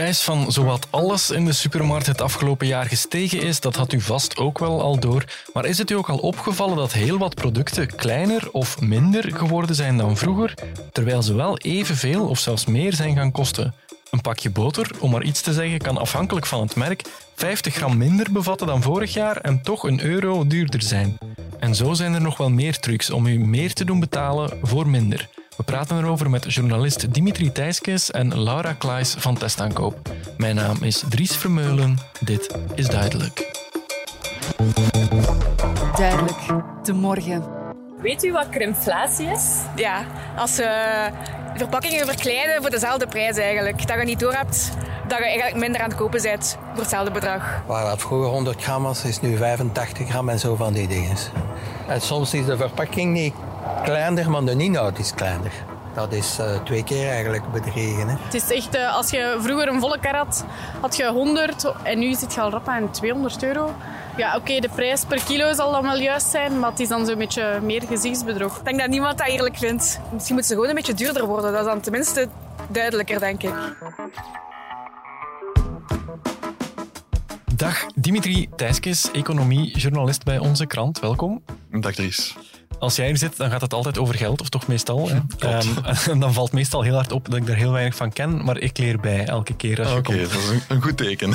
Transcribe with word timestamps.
prijs 0.00 0.20
van 0.20 0.52
zowat 0.52 0.86
alles 0.90 1.30
in 1.30 1.44
de 1.44 1.52
supermarkt 1.52 2.06
het 2.06 2.20
afgelopen 2.20 2.66
jaar 2.66 2.86
gestegen 2.86 3.42
is, 3.42 3.60
dat 3.60 3.76
had 3.76 3.92
u 3.92 4.00
vast 4.00 4.36
ook 4.36 4.58
wel 4.58 4.82
al 4.82 4.98
door. 4.98 5.24
Maar 5.52 5.64
is 5.64 5.78
het 5.78 5.90
u 5.90 5.94
ook 5.94 6.08
al 6.08 6.18
opgevallen 6.18 6.76
dat 6.76 6.92
heel 6.92 7.18
wat 7.18 7.34
producten 7.34 7.94
kleiner 7.94 8.48
of 8.52 8.80
minder 8.80 9.36
geworden 9.36 9.76
zijn 9.76 9.96
dan 9.96 10.16
vroeger, 10.16 10.54
terwijl 10.92 11.22
ze 11.22 11.34
wel 11.34 11.58
evenveel 11.58 12.28
of 12.28 12.38
zelfs 12.38 12.64
meer 12.64 12.94
zijn 12.94 13.16
gaan 13.16 13.32
kosten? 13.32 13.74
Een 14.10 14.20
pakje 14.20 14.50
boter, 14.50 14.90
om 14.98 15.10
maar 15.10 15.22
iets 15.22 15.40
te 15.40 15.52
zeggen, 15.52 15.78
kan 15.78 15.98
afhankelijk 15.98 16.46
van 16.46 16.60
het 16.60 16.76
merk 16.76 17.02
50 17.34 17.74
gram 17.74 17.96
minder 17.96 18.32
bevatten 18.32 18.66
dan 18.66 18.82
vorig 18.82 19.12
jaar 19.12 19.36
en 19.36 19.62
toch 19.62 19.82
een 19.82 20.02
euro 20.02 20.46
duurder 20.46 20.82
zijn. 20.82 21.18
En 21.58 21.74
zo 21.74 21.92
zijn 21.92 22.14
er 22.14 22.20
nog 22.20 22.36
wel 22.36 22.50
meer 22.50 22.78
trucs 22.78 23.10
om 23.10 23.26
u 23.26 23.38
meer 23.38 23.72
te 23.72 23.84
doen 23.84 24.00
betalen 24.00 24.58
voor 24.62 24.88
minder. 24.88 25.28
We 25.60 25.66
praten 25.66 25.98
erover 25.98 26.30
met 26.30 26.54
journalist 26.54 27.14
Dimitri 27.14 27.52
Thijskes 27.52 28.10
en 28.10 28.42
Laura 28.42 28.72
Klaes 28.72 29.14
van 29.18 29.34
Testaankoop. 29.34 30.08
Mijn 30.36 30.54
naam 30.54 30.76
is 30.82 31.04
Dries 31.08 31.36
Vermeulen. 31.36 31.98
Dit 32.20 32.56
is 32.74 32.86
Duidelijk. 32.86 33.50
Duidelijk, 35.96 36.38
de 36.82 36.92
morgen. 36.92 37.44
Weet 38.02 38.24
u 38.24 38.32
wat 38.32 38.48
crimflatie 38.48 39.26
is? 39.26 39.56
Ja, 39.76 40.04
als 40.36 40.54
ze 40.54 40.66
verpakkingen 41.54 42.06
verkleinen 42.06 42.60
voor 42.60 42.70
dezelfde 42.70 43.06
prijs 43.06 43.36
eigenlijk. 43.36 43.86
Dat 43.86 43.98
je 43.98 44.04
niet 44.04 44.20
door 44.20 44.32
hebt 44.32 44.72
dat 45.08 45.18
je 45.18 45.24
eigenlijk 45.24 45.56
minder 45.56 45.80
aan 45.80 45.88
het 45.88 45.98
kopen 45.98 46.22
bent 46.22 46.58
voor 46.70 46.80
hetzelfde 46.80 47.10
bedrag. 47.10 47.62
Waar 47.66 47.84
dat 47.84 48.00
vroeger 48.00 48.28
100 48.28 48.62
gram 48.62 48.82
was, 48.82 49.04
is 49.04 49.20
nu 49.20 49.36
85 49.36 50.08
gram 50.08 50.28
en 50.28 50.38
zo 50.38 50.56
van 50.56 50.72
die 50.72 50.88
dingen. 50.88 51.16
En 51.88 52.00
soms 52.00 52.34
is 52.34 52.46
de 52.46 52.56
verpakking 52.56 53.12
niet 53.12 53.34
kleiner, 53.82 54.30
maar 54.30 54.44
de 54.44 54.56
inhoud 54.56 54.98
is 54.98 55.14
kleiner. 55.14 55.52
Dat 55.94 56.12
is 56.12 56.38
uh, 56.40 56.62
twee 56.64 56.84
keer 56.84 57.08
eigenlijk 57.08 57.52
bedregen. 57.52 58.08
Hè. 58.08 58.16
Het 58.20 58.34
is 58.34 58.50
echt, 58.50 58.76
uh, 58.76 58.96
als 58.96 59.10
je 59.10 59.36
vroeger 59.40 59.68
een 59.68 59.80
volle 59.80 59.98
kar 59.98 60.16
had, 60.16 60.44
had 60.80 60.96
je 60.96 61.10
100 61.10 61.72
en 61.82 61.98
nu 61.98 62.14
zit 62.14 62.34
je 62.34 62.40
al 62.40 62.50
rap 62.50 62.68
aan 62.68 62.90
200 62.90 63.42
euro. 63.42 63.74
Ja, 64.16 64.28
oké, 64.28 64.36
okay, 64.36 64.60
de 64.60 64.68
prijs 64.68 65.04
per 65.04 65.24
kilo 65.24 65.52
zal 65.52 65.72
dan 65.72 65.82
wel 65.82 65.98
juist 65.98 66.26
zijn, 66.26 66.58
maar 66.58 66.70
het 66.70 66.80
is 66.80 66.88
dan 66.88 67.06
zo'n 67.06 67.18
beetje 67.18 67.58
meer 67.62 67.82
gezichtsbedrog. 67.82 68.58
Ik 68.58 68.64
denk 68.64 68.78
dat 68.78 68.88
niemand 68.88 69.18
dat 69.18 69.26
eerlijk 69.26 69.56
vindt. 69.56 70.00
Misschien 70.12 70.34
moet 70.34 70.44
ze 70.44 70.54
gewoon 70.54 70.68
een 70.68 70.74
beetje 70.74 70.94
duurder 70.94 71.26
worden. 71.26 71.52
Dat 71.52 71.60
is 71.60 71.66
dan 71.66 71.80
tenminste 71.80 72.28
duidelijker, 72.68 73.18
denk 73.18 73.42
ik. 73.42 73.52
Dag, 77.54 77.86
Dimitri 77.94 78.48
Thijskes, 78.56 79.10
economie-journalist 79.10 80.24
bij 80.24 80.38
Onze 80.38 80.66
Krant. 80.66 81.00
Welkom. 81.00 81.42
Dag 81.70 81.94
Dries. 81.94 82.36
Als 82.80 82.96
jij 82.96 83.06
hier 83.06 83.16
zit, 83.16 83.36
dan 83.36 83.50
gaat 83.50 83.60
het 83.60 83.74
altijd 83.74 83.98
over 83.98 84.14
geld, 84.14 84.40
of 84.40 84.48
toch 84.48 84.66
meestal. 84.66 85.10
Um, 85.10 85.26
en 86.06 86.18
dan 86.24 86.32
valt 86.32 86.52
meestal 86.52 86.82
heel 86.82 86.94
hard 86.94 87.12
op 87.12 87.30
dat 87.30 87.36
ik 87.36 87.46
daar 87.46 87.56
heel 87.56 87.72
weinig 87.72 87.94
van 87.94 88.12
ken, 88.12 88.44
maar 88.44 88.58
ik 88.58 88.78
leer 88.78 89.00
bij 89.00 89.26
elke 89.26 89.56
keer 89.56 89.80
als 89.80 89.90
je 89.90 89.96
Oké, 89.96 90.16
dat 90.16 90.30
is 90.30 90.48
een, 90.48 90.62
een, 90.68 90.82
goed 90.82 90.96
teken. 90.96 91.32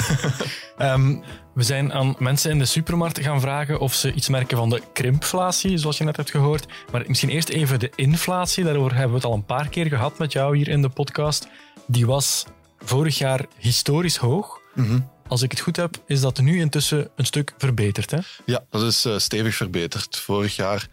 um, 0.77 1.23
we 1.53 1.63
zijn 1.63 1.93
aan 1.93 2.15
mensen 2.19 2.51
in 2.51 2.59
de 2.59 2.65
supermarkt 2.65 3.19
gaan 3.19 3.41
vragen 3.41 3.79
of 3.79 3.93
ze 3.93 4.13
iets 4.13 4.29
merken 4.29 4.57
van 4.57 4.69
de 4.69 4.81
krimpflatie, 4.93 5.77
zoals 5.77 5.97
je 5.97 6.03
net 6.03 6.17
hebt 6.17 6.31
gehoord. 6.31 6.65
Maar 6.91 7.03
misschien 7.07 7.29
eerst 7.29 7.49
even 7.49 7.79
de 7.79 7.91
inflatie. 7.95 8.63
Daarover 8.63 8.91
hebben 8.91 9.09
we 9.09 9.15
het 9.15 9.25
al 9.25 9.33
een 9.33 9.45
paar 9.45 9.69
keer 9.69 9.85
gehad 9.85 10.17
met 10.17 10.31
jou 10.31 10.57
hier 10.57 10.67
in 10.67 10.81
de 10.81 10.89
podcast. 10.89 11.47
Die 11.87 12.05
was 12.05 12.45
vorig 12.79 13.17
jaar 13.17 13.45
historisch 13.57 14.17
hoog. 14.17 14.59
Mm 14.73 14.85
-hmm. 14.85 15.09
Als 15.27 15.41
ik 15.41 15.51
het 15.51 15.59
goed 15.59 15.75
heb, 15.75 15.97
is 16.07 16.21
dat 16.21 16.41
nu 16.41 16.59
intussen 16.59 17.09
een 17.15 17.25
stuk 17.25 17.53
verbeterd. 17.57 18.11
Hè? 18.11 18.19
Ja, 18.45 18.63
dat 18.69 18.81
is 18.81 19.05
uh, 19.05 19.17
stevig 19.17 19.55
verbeterd. 19.55 20.17
Vorig 20.17 20.55
jaar 20.55 20.87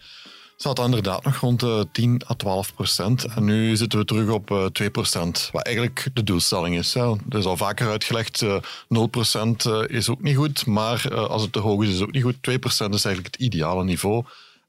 zat 0.62 0.78
inderdaad 0.78 1.24
nog 1.24 1.36
rond 1.36 1.60
de 1.60 1.88
10 1.92 2.22
à 2.30 2.34
12 2.34 2.74
procent. 2.74 3.24
En 3.24 3.44
nu 3.44 3.76
zitten 3.76 3.98
we 3.98 4.04
terug 4.04 4.30
op 4.30 4.50
uh, 4.50 4.64
2 4.64 4.90
procent, 4.90 5.48
wat 5.52 5.62
eigenlijk 5.62 6.08
de 6.12 6.22
doelstelling 6.22 6.76
is. 6.76 6.94
Hè. 6.94 7.10
Er 7.28 7.38
is 7.38 7.44
al 7.44 7.56
vaker 7.56 7.88
uitgelegd, 7.90 8.42
uh, 8.42 8.56
0 8.88 9.06
procent 9.06 9.64
uh, 9.64 9.82
is 9.86 10.08
ook 10.08 10.22
niet 10.22 10.36
goed, 10.36 10.66
maar 10.66 11.14
als 11.28 11.42
het 11.42 11.52
te 11.52 11.58
hoog 11.58 11.82
is, 11.82 11.88
is 11.88 11.94
het 11.94 12.02
ook 12.02 12.12
niet 12.12 12.22
goed. 12.22 12.42
2 12.42 12.58
procent 12.58 12.94
is 12.94 13.04
eigenlijk 13.04 13.34
het 13.34 13.44
ideale 13.44 13.84
niveau. 13.84 14.24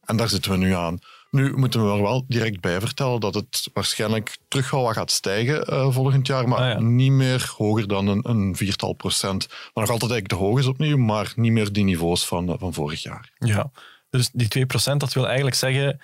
En 0.05 0.17
daar 0.17 0.29
zitten 0.29 0.51
we 0.51 0.57
nu 0.57 0.73
aan. 0.73 0.99
Nu 1.31 1.53
moeten 1.55 1.85
we 1.85 1.91
er 1.93 2.01
wel 2.01 2.25
direct 2.27 2.59
bij 2.61 2.79
vertellen 2.79 3.19
dat 3.19 3.33
het 3.33 3.69
waarschijnlijk 3.73 4.37
terug 4.47 4.69
wel 4.71 4.83
wat 4.83 4.93
gaat 4.93 5.11
stijgen 5.11 5.73
uh, 5.73 5.91
volgend 5.91 6.27
jaar, 6.27 6.47
maar 6.47 6.59
Ah, 6.59 6.67
ja. 6.67 6.79
niet 6.79 7.11
meer 7.11 7.53
hoger 7.57 7.87
dan 7.87 8.07
een, 8.07 8.29
een 8.29 8.55
viertal 8.55 8.93
procent. 8.93 9.47
Maar 9.49 9.83
nog 9.83 9.89
altijd 9.89 10.11
eigenlijk 10.11 10.27
te 10.27 10.47
hoog 10.47 10.59
is 10.59 10.65
opnieuw, 10.65 10.97
maar 10.97 11.33
niet 11.35 11.51
meer 11.51 11.73
die 11.73 11.83
niveaus 11.83 12.25
van, 12.25 12.49
uh, 12.49 12.55
van 12.57 12.73
vorig 12.73 13.03
jaar. 13.03 13.31
Ja, 13.37 13.71
dus 14.17 14.29
die 14.33 14.65
2%, 14.93 14.97
dat 14.97 15.13
wil 15.13 15.25
eigenlijk 15.25 15.55
zeggen 15.55 15.99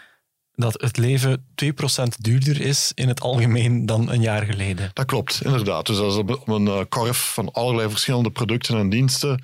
dat 0.54 0.82
het 0.82 0.98
leven 0.98 1.46
2% 1.66 1.66
duurder 2.20 2.62
is 2.62 2.92
in 2.96 3.08
het 3.08 3.22
algemeen 3.22 3.86
dan 3.86 4.12
een 4.12 4.22
jaar 4.22 4.46
geleden. 4.46 4.90
Dat 4.94 5.06
klopt, 5.06 5.42
inderdaad. 5.44 5.86
Dus 5.86 5.98
dat 5.98 6.12
is 6.12 6.18
op 6.18 6.48
een 6.48 6.66
uh, 6.66 6.80
korf 6.90 7.34
van 7.34 7.52
allerlei 7.52 7.90
verschillende 7.90 8.32
producten 8.32 8.78
en 8.78 8.90
diensten, 8.90 9.44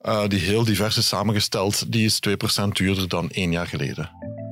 uh, 0.00 0.26
die 0.26 0.40
heel 0.40 0.64
divers 0.64 0.96
is 0.96 1.08
samengesteld, 1.08 1.92
die 1.92 2.04
is 2.04 2.20
2% 2.28 2.68
duurder 2.68 3.08
dan 3.08 3.30
één 3.30 3.52
jaar 3.52 3.66
geleden. 3.66 4.10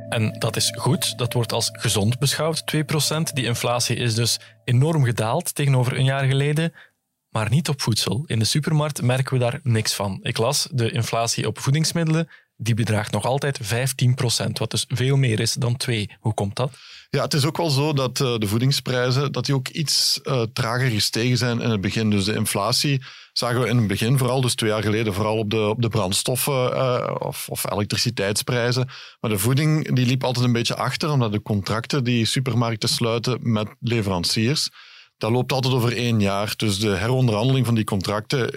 En 0.09 0.37
dat 0.39 0.57
is 0.57 0.73
goed, 0.79 1.19
dat 1.19 1.33
wordt 1.33 1.53
als 1.53 1.69
gezond 1.73 2.19
beschouwd, 2.19 2.63
2%. 2.77 3.33
Die 3.33 3.45
inflatie 3.45 3.97
is 3.97 4.15
dus 4.15 4.39
enorm 4.65 5.05
gedaald 5.05 5.55
tegenover 5.55 5.97
een 5.97 6.05
jaar 6.05 6.25
geleden, 6.25 6.73
maar 7.29 7.51
niet 7.51 7.69
op 7.69 7.83
voedsel. 7.83 8.25
In 8.27 8.39
de 8.39 8.45
supermarkt 8.45 9.03
merken 9.03 9.33
we 9.33 9.39
daar 9.39 9.61
niks 9.63 9.95
van. 9.95 10.19
Ik 10.23 10.37
las 10.37 10.69
de 10.71 10.91
inflatie 10.91 11.47
op 11.47 11.59
voedingsmiddelen, 11.59 12.29
die 12.57 12.75
bedraagt 12.75 13.13
nog 13.13 13.25
altijd 13.25 13.61
15%, 13.63 13.67
wat 14.53 14.71
dus 14.71 14.85
veel 14.89 15.17
meer 15.17 15.41
is 15.41 15.53
dan 15.53 15.77
2. 15.77 16.11
Hoe 16.21 16.35
komt 16.35 16.57
dat? 16.57 16.73
Ja, 17.11 17.23
het 17.23 17.35
is 17.35 17.45
ook 17.45 17.57
wel 17.57 17.71
zo 17.71 17.93
dat 17.93 18.21
uh, 18.21 18.39
de 18.39 18.47
voedingsprijzen 18.47 19.33
dat 19.33 19.47
die 19.47 19.55
ook 19.55 19.69
iets 19.69 20.21
uh, 20.23 20.43
trager 20.53 20.91
gestegen 20.91 21.37
zijn 21.37 21.61
in 21.61 21.71
het 21.71 21.81
begin. 21.81 22.11
Dus 22.11 22.25
de 22.25 22.35
inflatie 22.35 23.03
zagen 23.33 23.61
we 23.61 23.69
in 23.69 23.77
het 23.77 23.87
begin, 23.87 24.19
vooral 24.19 24.41
dus 24.41 24.55
twee 24.55 24.71
jaar 24.71 24.83
geleden, 24.83 25.15
vooral 25.15 25.39
op 25.39 25.51
de, 25.51 25.69
op 25.69 25.83
de 25.83 25.89
brandstoffen 25.89 26.73
uh, 26.73 27.15
of, 27.19 27.49
of 27.49 27.71
elektriciteitsprijzen. 27.71 28.89
Maar 29.21 29.31
de 29.31 29.39
voeding 29.39 29.95
die 29.95 30.07
liep 30.07 30.25
altijd 30.25 30.47
een 30.47 30.53
beetje 30.53 30.77
achter, 30.77 31.11
omdat 31.11 31.33
de 31.33 31.43
contracten 31.43 32.05
die 32.05 32.25
supermarkten 32.25 32.89
sluiten 32.89 33.39
met 33.41 33.69
leveranciers, 33.81 34.69
dat 35.19 35.31
loopt 35.31 35.53
altijd 35.53 35.75
over 35.75 35.97
één 35.97 36.21
jaar. 36.21 36.55
Dus 36.57 36.79
de 36.79 36.97
heronderhandeling 36.97 37.67
van 37.67 37.75
die 37.75 37.85
contracten 37.85 38.51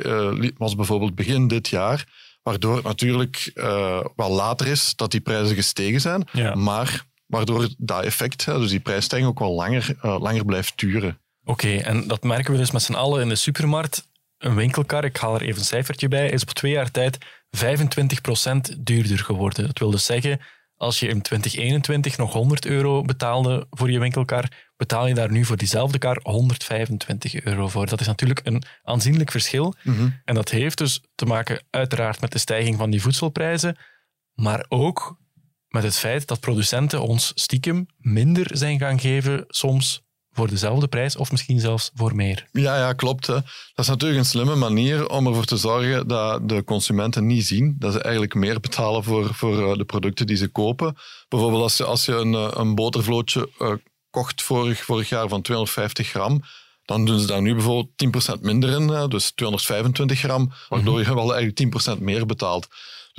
was 0.57 0.75
bijvoorbeeld 0.75 1.15
begin 1.15 1.47
dit 1.47 1.67
jaar, 1.67 2.05
waardoor 2.43 2.75
het 2.75 2.85
natuurlijk 2.85 3.51
uh, 3.53 4.05
wel 4.15 4.31
later 4.31 4.67
is 4.67 4.95
dat 4.95 5.11
die 5.11 5.21
prijzen 5.21 5.55
gestegen 5.55 6.01
zijn, 6.01 6.27
ja. 6.31 6.55
maar 6.55 7.07
waardoor 7.25 7.69
dat 7.77 8.03
effect, 8.03 8.45
dus 8.45 8.69
die 8.69 8.79
prijsstijging 8.79 9.31
ook 9.31 9.39
wel 9.39 9.53
langer, 9.53 9.95
uh, 10.03 10.19
langer 10.19 10.45
blijft 10.45 10.79
duren. 10.79 11.19
Oké, 11.43 11.51
okay, 11.51 11.79
en 11.79 12.07
dat 12.07 12.23
merken 12.23 12.51
we 12.51 12.57
dus 12.57 12.71
met 12.71 12.81
z'n 12.81 12.93
allen 12.93 13.21
in 13.21 13.29
de 13.29 13.35
supermarkt. 13.35 14.07
Een 14.37 14.55
winkelkar, 14.55 15.03
ik 15.03 15.17
haal 15.17 15.35
er 15.35 15.41
even 15.41 15.59
een 15.59 15.65
cijfertje 15.65 16.07
bij, 16.07 16.29
is 16.29 16.41
op 16.41 16.49
twee 16.49 16.71
jaar 16.71 16.91
tijd 16.91 17.17
25% 17.57 18.77
duurder 18.77 19.19
geworden. 19.19 19.65
Dat 19.65 19.79
wil 19.79 19.91
dus 19.91 20.05
zeggen, 20.05 20.39
als 20.79 20.99
je 20.99 21.07
in 21.07 21.21
2021 21.21 22.17
nog 22.17 22.33
100 22.33 22.65
euro 22.65 23.01
betaalde 23.01 23.67
voor 23.69 23.91
je 23.91 23.99
winkelkar, 23.99 24.71
betaal 24.77 25.07
je 25.07 25.13
daar 25.13 25.31
nu 25.31 25.45
voor 25.45 25.57
diezelfde 25.57 25.97
kar 25.97 26.19
125 26.23 27.43
euro 27.43 27.67
voor. 27.67 27.85
Dat 27.85 28.01
is 28.01 28.07
natuurlijk 28.07 28.41
een 28.43 28.63
aanzienlijk 28.83 29.31
verschil. 29.31 29.75
Mm 29.83 29.95
-hmm. 29.95 30.21
En 30.25 30.35
dat 30.35 30.49
heeft 30.49 30.77
dus 30.77 31.01
te 31.15 31.25
maken 31.25 31.63
uiteraard 31.69 32.21
met 32.21 32.31
de 32.31 32.37
stijging 32.37 32.77
van 32.77 32.89
die 32.89 33.01
voedselprijzen, 33.01 33.77
maar 34.33 34.65
ook 34.69 35.19
met 35.67 35.83
het 35.83 35.97
feit 35.97 36.27
dat 36.27 36.39
producenten 36.39 37.01
ons 37.01 37.31
stiekem 37.35 37.85
minder 37.97 38.57
zijn 38.57 38.79
gaan 38.79 38.99
geven 38.99 39.43
soms 39.47 40.07
voor 40.39 40.49
dezelfde 40.49 40.87
prijs 40.87 41.15
of 41.15 41.31
misschien 41.31 41.59
zelfs 41.59 41.91
voor 41.95 42.15
meer. 42.15 42.47
Ja, 42.51 42.77
ja 42.77 42.93
klopt. 42.93 43.27
Hè. 43.27 43.33
Dat 43.33 43.43
is 43.75 43.87
natuurlijk 43.87 44.19
een 44.19 44.25
slimme 44.25 44.55
manier 44.55 45.09
om 45.09 45.27
ervoor 45.27 45.45
te 45.45 45.57
zorgen 45.57 46.07
dat 46.07 46.49
de 46.49 46.63
consumenten 46.63 47.25
niet 47.25 47.45
zien 47.45 47.75
dat 47.79 47.93
ze 47.93 48.01
eigenlijk 48.01 48.33
meer 48.33 48.59
betalen 48.59 49.03
voor, 49.03 49.33
voor 49.33 49.77
de 49.77 49.85
producten 49.85 50.27
die 50.27 50.37
ze 50.37 50.47
kopen. 50.47 50.95
Bijvoorbeeld 51.29 51.63
als 51.63 51.77
je, 51.77 51.83
als 51.83 52.05
je 52.05 52.13
een, 52.13 52.59
een 52.59 52.75
botervlootje 52.75 53.49
uh, 53.59 53.71
kocht 54.09 54.41
vorig, 54.41 54.83
vorig 54.83 55.09
jaar 55.09 55.27
van 55.27 55.41
250 55.41 56.07
gram, 56.07 56.41
dan 56.85 57.05
doen 57.05 57.19
ze 57.19 57.27
daar 57.27 57.41
nu 57.41 57.53
bijvoorbeeld 57.53 58.37
10% 58.37 58.41
minder 58.41 58.69
in, 58.69 59.09
dus 59.09 59.31
225 59.31 60.19
gram, 60.19 60.51
waardoor 60.69 60.99
-hmm. 60.99 61.07
je 61.07 61.15
wel 61.15 61.33
eigenlijk 61.35 61.97
10% 61.97 62.01
meer 62.01 62.25
betaalt. 62.25 62.67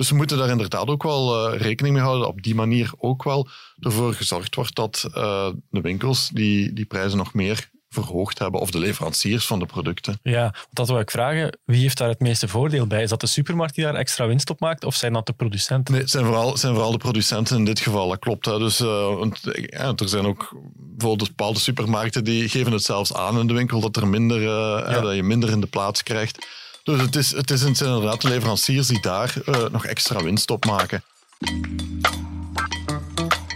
Dus 0.01 0.09
we 0.09 0.15
moeten 0.15 0.37
daar 0.37 0.49
inderdaad 0.49 0.87
ook 0.87 1.03
wel 1.03 1.53
uh, 1.53 1.59
rekening 1.59 1.95
mee 1.95 2.03
houden. 2.03 2.27
Op 2.27 2.41
die 2.41 2.55
manier 2.55 2.91
ook 2.97 3.23
wel 3.23 3.47
ervoor 3.79 4.13
gezorgd 4.13 4.55
wordt 4.55 4.75
dat 4.75 5.07
uh, 5.07 5.49
de 5.69 5.81
winkels 5.81 6.29
die, 6.33 6.73
die 6.73 6.85
prijzen 6.85 7.17
nog 7.17 7.33
meer 7.33 7.69
verhoogd 7.89 8.39
hebben, 8.39 8.61
of 8.61 8.71
de 8.71 8.79
leveranciers 8.79 9.45
van 9.45 9.59
de 9.59 9.65
producten. 9.65 10.19
Ja, 10.23 10.53
dat 10.71 10.87
wil 10.87 10.99
ik 10.99 11.11
vragen. 11.11 11.59
Wie 11.65 11.81
heeft 11.81 11.97
daar 11.97 12.09
het 12.09 12.19
meeste 12.19 12.47
voordeel 12.47 12.87
bij? 12.87 13.01
Is 13.03 13.09
dat 13.09 13.21
de 13.21 13.27
supermarkt 13.27 13.75
die 13.75 13.83
daar 13.83 13.95
extra 13.95 14.27
winst 14.27 14.49
op 14.49 14.59
maakt, 14.59 14.83
of 14.83 14.95
zijn 14.95 15.13
dat 15.13 15.25
de 15.25 15.33
producenten? 15.33 15.93
Nee, 15.93 16.01
het 16.01 16.11
zijn 16.11 16.25
vooral, 16.25 16.57
zijn 16.57 16.73
vooral 16.73 16.91
de 16.91 16.97
producenten 16.97 17.57
in 17.57 17.65
dit 17.65 17.79
geval, 17.79 18.09
dat 18.09 18.19
klopt. 18.19 18.45
Hè. 18.45 18.59
Dus, 18.59 18.79
uh, 18.79 19.15
want, 19.15 19.39
ja, 19.53 19.93
er 19.95 20.09
zijn 20.09 20.25
ook 20.25 20.55
bijvoorbeeld 20.75 21.29
bepaalde 21.29 21.59
supermarkten 21.59 22.23
die 22.23 22.49
geven 22.49 22.71
het 22.71 22.83
zelfs 22.83 23.13
aan 23.13 23.39
in 23.39 23.47
de 23.47 23.53
winkel 23.53 23.79
dat, 23.79 23.95
er 23.95 24.07
minder, 24.07 24.41
ja, 24.41 25.01
dat 25.01 25.15
je 25.15 25.23
minder 25.23 25.49
in 25.49 25.61
de 25.61 25.67
plaats 25.67 26.03
krijgt. 26.03 26.47
Dus 26.83 27.01
het, 27.01 27.15
is, 27.15 27.31
het, 27.31 27.51
is, 27.51 27.61
inderdaad 27.61 28.21
de 28.21 28.29
leveranciers 28.29 28.87
die 28.87 29.01
daar 29.01 29.33
uh, 29.45 29.65
nog 29.71 29.85
extra 29.85 30.23
winst 30.23 30.49
op 30.51 30.65
maken. 30.65 31.03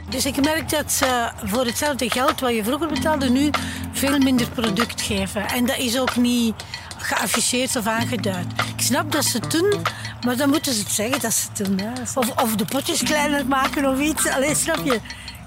Dus 0.09 0.25
ik 0.25 0.43
merk 0.43 0.69
dat 0.69 0.91
ze 0.91 1.31
voor 1.43 1.65
hetzelfde 1.65 2.09
geld 2.09 2.39
wat 2.39 2.55
je 2.55 2.63
vroeger 2.63 2.87
betaalde, 2.87 3.29
nu 3.29 3.49
veel 3.91 4.17
minder 4.17 4.49
product 4.49 5.01
geven. 5.01 5.47
En 5.47 5.65
dat 5.65 5.77
is 5.77 5.99
ook 5.99 6.15
niet 6.15 6.53
geafficheerd 6.97 7.75
of 7.75 7.87
aangeduid. 7.87 8.45
Ik 8.77 8.83
snap 8.83 9.11
dat 9.11 9.25
ze 9.25 9.37
het 9.37 9.51
doen, 9.51 9.81
maar 10.25 10.37
dan 10.37 10.49
moeten 10.49 10.73
ze 10.73 10.79
het 10.79 10.91
zeggen 10.91 11.19
dat 11.19 11.33
ze 11.33 11.47
het 11.47 11.65
doen. 11.65 11.81
Of, 12.15 12.43
of 12.43 12.55
de 12.55 12.65
potjes 12.65 13.03
kleiner 13.03 13.45
maken 13.45 13.85
of 13.85 13.99
iets. 13.99 14.27
Allee, 14.27 14.55
snap 14.55 14.85
je? 14.85 14.99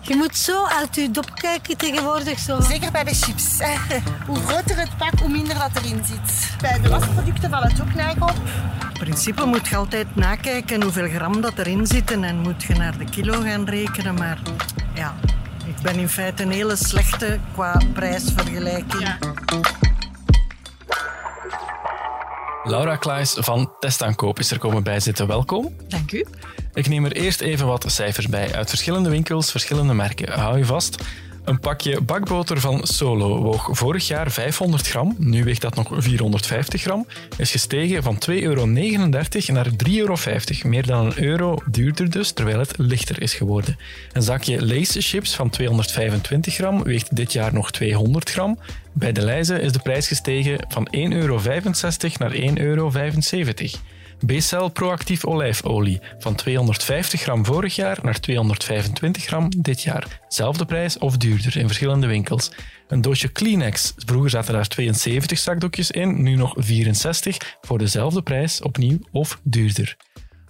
Je 0.09 0.17
moet 0.17 0.37
zo 0.37 0.65
uit 0.65 0.95
je 0.95 1.11
dop 1.11 1.31
kijken 1.35 1.77
tegenwoordig. 1.77 2.39
Zo. 2.39 2.61
Zeker 2.61 2.91
bij 2.91 3.05
de 3.05 3.15
chips. 3.15 3.59
Hoe 4.27 4.37
groter 4.37 4.79
het 4.79 4.97
pak, 4.97 5.19
hoe 5.19 5.29
minder 5.29 5.55
dat 5.59 5.83
erin 5.83 6.05
zit. 6.05 6.57
Bij 6.61 6.81
de 6.81 6.89
wasproducten 6.89 7.51
valt 7.51 7.65
het 7.65 7.81
ook 7.81 7.95
neig 7.95 8.23
op. 8.23 8.35
In 8.93 8.99
principe 8.99 9.45
moet 9.45 9.69
je 9.69 9.77
altijd 9.77 10.17
nakijken 10.17 10.83
hoeveel 10.83 11.09
gram 11.09 11.41
dat 11.41 11.59
erin 11.59 11.87
zit 11.87 12.11
en 12.11 12.39
moet 12.39 12.63
je 12.63 12.75
naar 12.75 12.99
de 12.99 13.05
kilo 13.05 13.41
gaan 13.41 13.65
rekenen. 13.65 14.15
Maar 14.15 14.39
ja, 14.95 15.15
ik 15.67 15.83
ben 15.83 15.95
in 15.95 16.09
feite 16.09 16.43
een 16.43 16.51
hele 16.51 16.77
slechte 16.77 17.39
qua 17.53 17.81
prijsvergelijking. 17.93 19.17
Laura 22.65 22.97
Klaes 22.97 23.37
van 23.39 23.73
Testaankoop 23.79 24.39
is 24.39 24.51
er 24.51 24.59
komen 24.59 24.83
bijzitten. 24.83 25.27
Welkom. 25.27 25.77
Dank 25.89 26.13
u. 26.13 26.25
Ik 26.79 26.89
neem 26.89 27.05
er 27.05 27.13
eerst 27.13 27.41
even 27.41 27.67
wat 27.67 27.85
cijfers 27.87 28.29
bij. 28.29 28.55
Uit 28.55 28.69
verschillende 28.69 29.11
winkels, 29.11 29.51
verschillende 29.51 29.95
merken. 29.95 30.33
Hou 30.33 30.59
je 30.59 30.65
vast. 30.65 31.05
Een 31.45 31.61
pakje 31.61 32.01
bakboter 32.01 32.61
van 32.61 32.87
Solo 32.87 33.43
woog 33.43 33.69
vorig 33.71 34.07
jaar 34.07 34.31
500 34.31 34.87
gram. 34.87 35.17
Nu 35.19 35.45
weegt 35.45 35.61
dat 35.61 35.75
nog 35.75 35.91
450 35.97 36.83
gram. 36.83 37.07
Is 37.37 37.51
gestegen 37.51 38.03
van 38.03 38.19
2,39 38.31 38.43
euro 38.43 38.67
naar 38.67 39.69
3,50 39.89 39.95
euro. 39.95 40.17
Meer 40.63 40.87
dan 40.87 41.07
een 41.07 41.23
euro 41.23 41.59
duurder 41.71 42.11
dus, 42.11 42.31
terwijl 42.33 42.59
het 42.59 42.75
lichter 42.77 43.23
is 43.23 43.35
geworden. 43.35 43.77
Een 44.13 44.23
zakje 44.23 44.67
Lace 44.67 45.01
chips 45.01 45.35
van 45.35 45.51
225 45.51 46.55
gram 46.55 46.83
weegt 46.83 47.17
dit 47.17 47.33
jaar 47.33 47.53
nog 47.53 47.71
200 47.71 48.31
gram. 48.31 48.59
Bij 48.93 49.13
de 49.13 49.23
Leize 49.23 49.61
is 49.61 49.73
de 49.73 49.79
prijs 49.79 50.09
gestegen 50.09 50.59
van 50.69 50.89
1,65 50.97 51.03
euro 51.09 51.41
naar 52.19 52.33
1,75 52.33 52.55
euro. 52.55 52.91
B-cell 54.27 54.69
proactief 54.69 55.25
olijfolie 55.25 56.01
van 56.19 56.35
250 56.35 57.21
gram 57.21 57.45
vorig 57.45 57.75
jaar 57.75 57.99
naar 58.03 58.21
225 58.21 59.25
gram 59.25 59.51
dit 59.57 59.83
jaar. 59.83 60.21
Zelfde 60.29 60.65
prijs 60.65 60.99
of 60.99 61.17
duurder 61.17 61.57
in 61.57 61.67
verschillende 61.67 62.07
winkels. 62.07 62.51
Een 62.89 63.01
doosje 63.01 63.29
Kleenex. 63.29 63.93
Vroeger 63.97 64.31
zaten 64.31 64.53
daar 64.53 64.69
72 64.69 65.39
zakdoekjes 65.39 65.91
in, 65.91 66.23
nu 66.23 66.35
nog 66.35 66.55
64 66.57 67.57
voor 67.61 67.79
dezelfde 67.79 68.23
prijs, 68.23 68.63
opnieuw 68.63 68.99
of 69.13 69.41
duurder. 69.43 69.97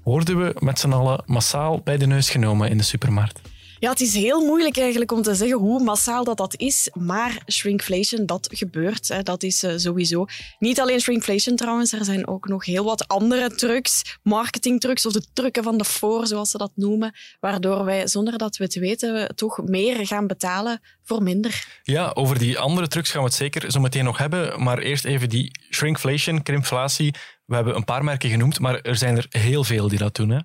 Worden 0.05 0.38
we 0.38 0.55
met 0.59 0.79
z'n 0.79 0.93
allen 0.93 1.23
massaal 1.26 1.81
bij 1.85 1.97
de 1.97 2.06
neus 2.06 2.31
genomen 2.31 2.71
in 2.71 2.76
de 2.76 2.85
supermarkt? 2.85 3.41
Ja, 3.81 3.91
het 3.91 4.01
is 4.01 4.15
heel 4.15 4.45
moeilijk 4.45 4.79
eigenlijk 4.79 5.13
om 5.13 5.23
te 5.23 5.35
zeggen 5.35 5.59
hoe 5.59 5.83
massaal 5.83 6.25
dat, 6.25 6.37
dat 6.37 6.55
is. 6.57 6.91
Maar 6.93 7.43
shrinkflation, 7.47 8.27
dat 8.27 8.49
gebeurt. 8.53 9.09
Hè. 9.09 9.23
Dat 9.23 9.43
is 9.43 9.65
uh, 9.65 9.73
sowieso. 9.77 10.27
Niet 10.59 10.81
alleen 10.81 11.01
shrinkflation 11.01 11.57
trouwens, 11.57 11.93
er 11.93 12.05
zijn 12.05 12.27
ook 12.29 12.49
nog 12.49 12.65
heel 12.65 12.85
wat 12.85 13.09
andere 13.09 13.55
trucs. 13.55 14.19
Marketingtrucs 14.23 15.07
of 15.07 15.13
de 15.13 15.25
trucken 15.33 15.63
van 15.63 15.79
de 15.79 15.85
voor, 15.85 16.27
zoals 16.27 16.51
ze 16.51 16.59
dat 16.59 16.71
noemen. 16.75 17.15
Waardoor 17.41 17.85
wij, 17.85 18.07
zonder 18.07 18.39
dat 18.39 18.57
we 18.57 18.65
het 18.65 18.75
weten, 18.75 19.35
toch 19.35 19.63
meer 19.63 20.07
gaan 20.07 20.27
betalen 20.27 20.81
voor 21.05 21.23
minder. 21.23 21.81
Ja, 21.83 22.11
over 22.15 22.39
die 22.39 22.59
andere 22.59 22.89
trucs 22.89 23.11
gaan 23.11 23.21
we 23.21 23.27
het 23.27 23.37
zeker 23.37 23.71
zo 23.71 23.81
meteen 23.81 24.05
nog 24.05 24.19
hebben. 24.19 24.63
Maar 24.63 24.79
eerst 24.79 25.05
even 25.05 25.29
die 25.29 25.51
shrinkflation, 25.71 26.43
krimflatie. 26.43 27.15
We 27.45 27.55
hebben 27.55 27.77
een 27.77 27.85
paar 27.85 28.05
merken 28.05 28.31
genoemd, 28.31 28.61
maar 28.61 28.81
er 28.81 28.97
zijn 28.97 29.17
er 29.17 29.27
heel 29.29 29.65
veel 29.65 29.89
die 29.89 29.99
dat 29.99 30.15
doen. 30.15 30.31
Hè? 30.31 30.39